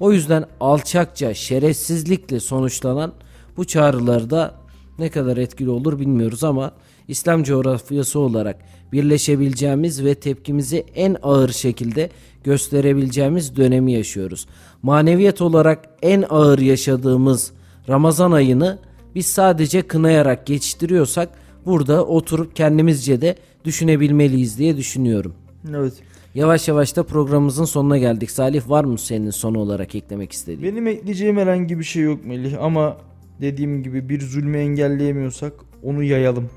[0.00, 3.12] O yüzden alçakça, şerefsizlikle sonuçlanan
[3.56, 4.54] bu çağrıları da
[4.98, 6.72] ne kadar etkili olur bilmiyoruz ama
[7.08, 8.56] İslam coğrafyası olarak
[8.92, 12.10] birleşebileceğimiz ve tepkimizi en ağır şekilde
[12.44, 14.46] gösterebileceğimiz dönemi yaşıyoruz.
[14.82, 17.52] Maneviyat olarak en ağır yaşadığımız
[17.88, 18.78] Ramazan ayını
[19.14, 21.28] biz sadece kınayarak geçiştiriyorsak
[21.66, 25.34] burada oturup kendimizce de düşünebilmeliyiz diye düşünüyorum.
[25.74, 25.92] Evet.
[26.34, 28.30] Yavaş yavaş da programımızın sonuna geldik.
[28.30, 30.72] Salih var mı senin son olarak eklemek istediğin?
[30.72, 32.96] Benim ekleyeceğim herhangi bir şey yok Melih ama
[33.40, 35.52] dediğim gibi bir zulmü engelleyemiyorsak
[35.82, 36.50] onu yayalım.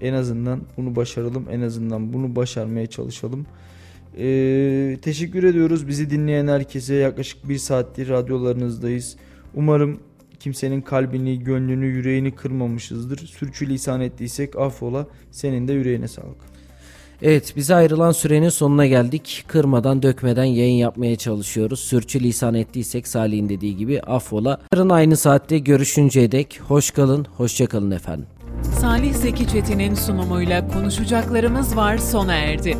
[0.00, 1.46] En azından bunu başaralım.
[1.50, 3.46] En azından bunu başarmaya çalışalım.
[4.18, 6.94] Ee, teşekkür ediyoruz bizi dinleyen herkese.
[6.94, 9.16] Yaklaşık bir saattir radyolarınızdayız.
[9.54, 10.00] Umarım
[10.40, 13.18] kimsenin kalbini, gönlünü, yüreğini kırmamışızdır.
[13.18, 15.06] Sürçülisan ettiysek affola.
[15.30, 16.54] Senin de yüreğine sağlık.
[17.22, 19.44] Evet bize ayrılan sürenin sonuna geldik.
[19.48, 21.80] Kırmadan dökmeden yayın yapmaya çalışıyoruz.
[21.80, 24.60] Sürçülisan ettiysek Salih'in dediği gibi affola.
[24.74, 28.26] Yarın aynı saatte görüşünceye dek hoş kalın, hoşça kalın efendim.
[28.80, 32.76] Salih Zeki Çetin'in sunumuyla konuşacaklarımız var sona erdi.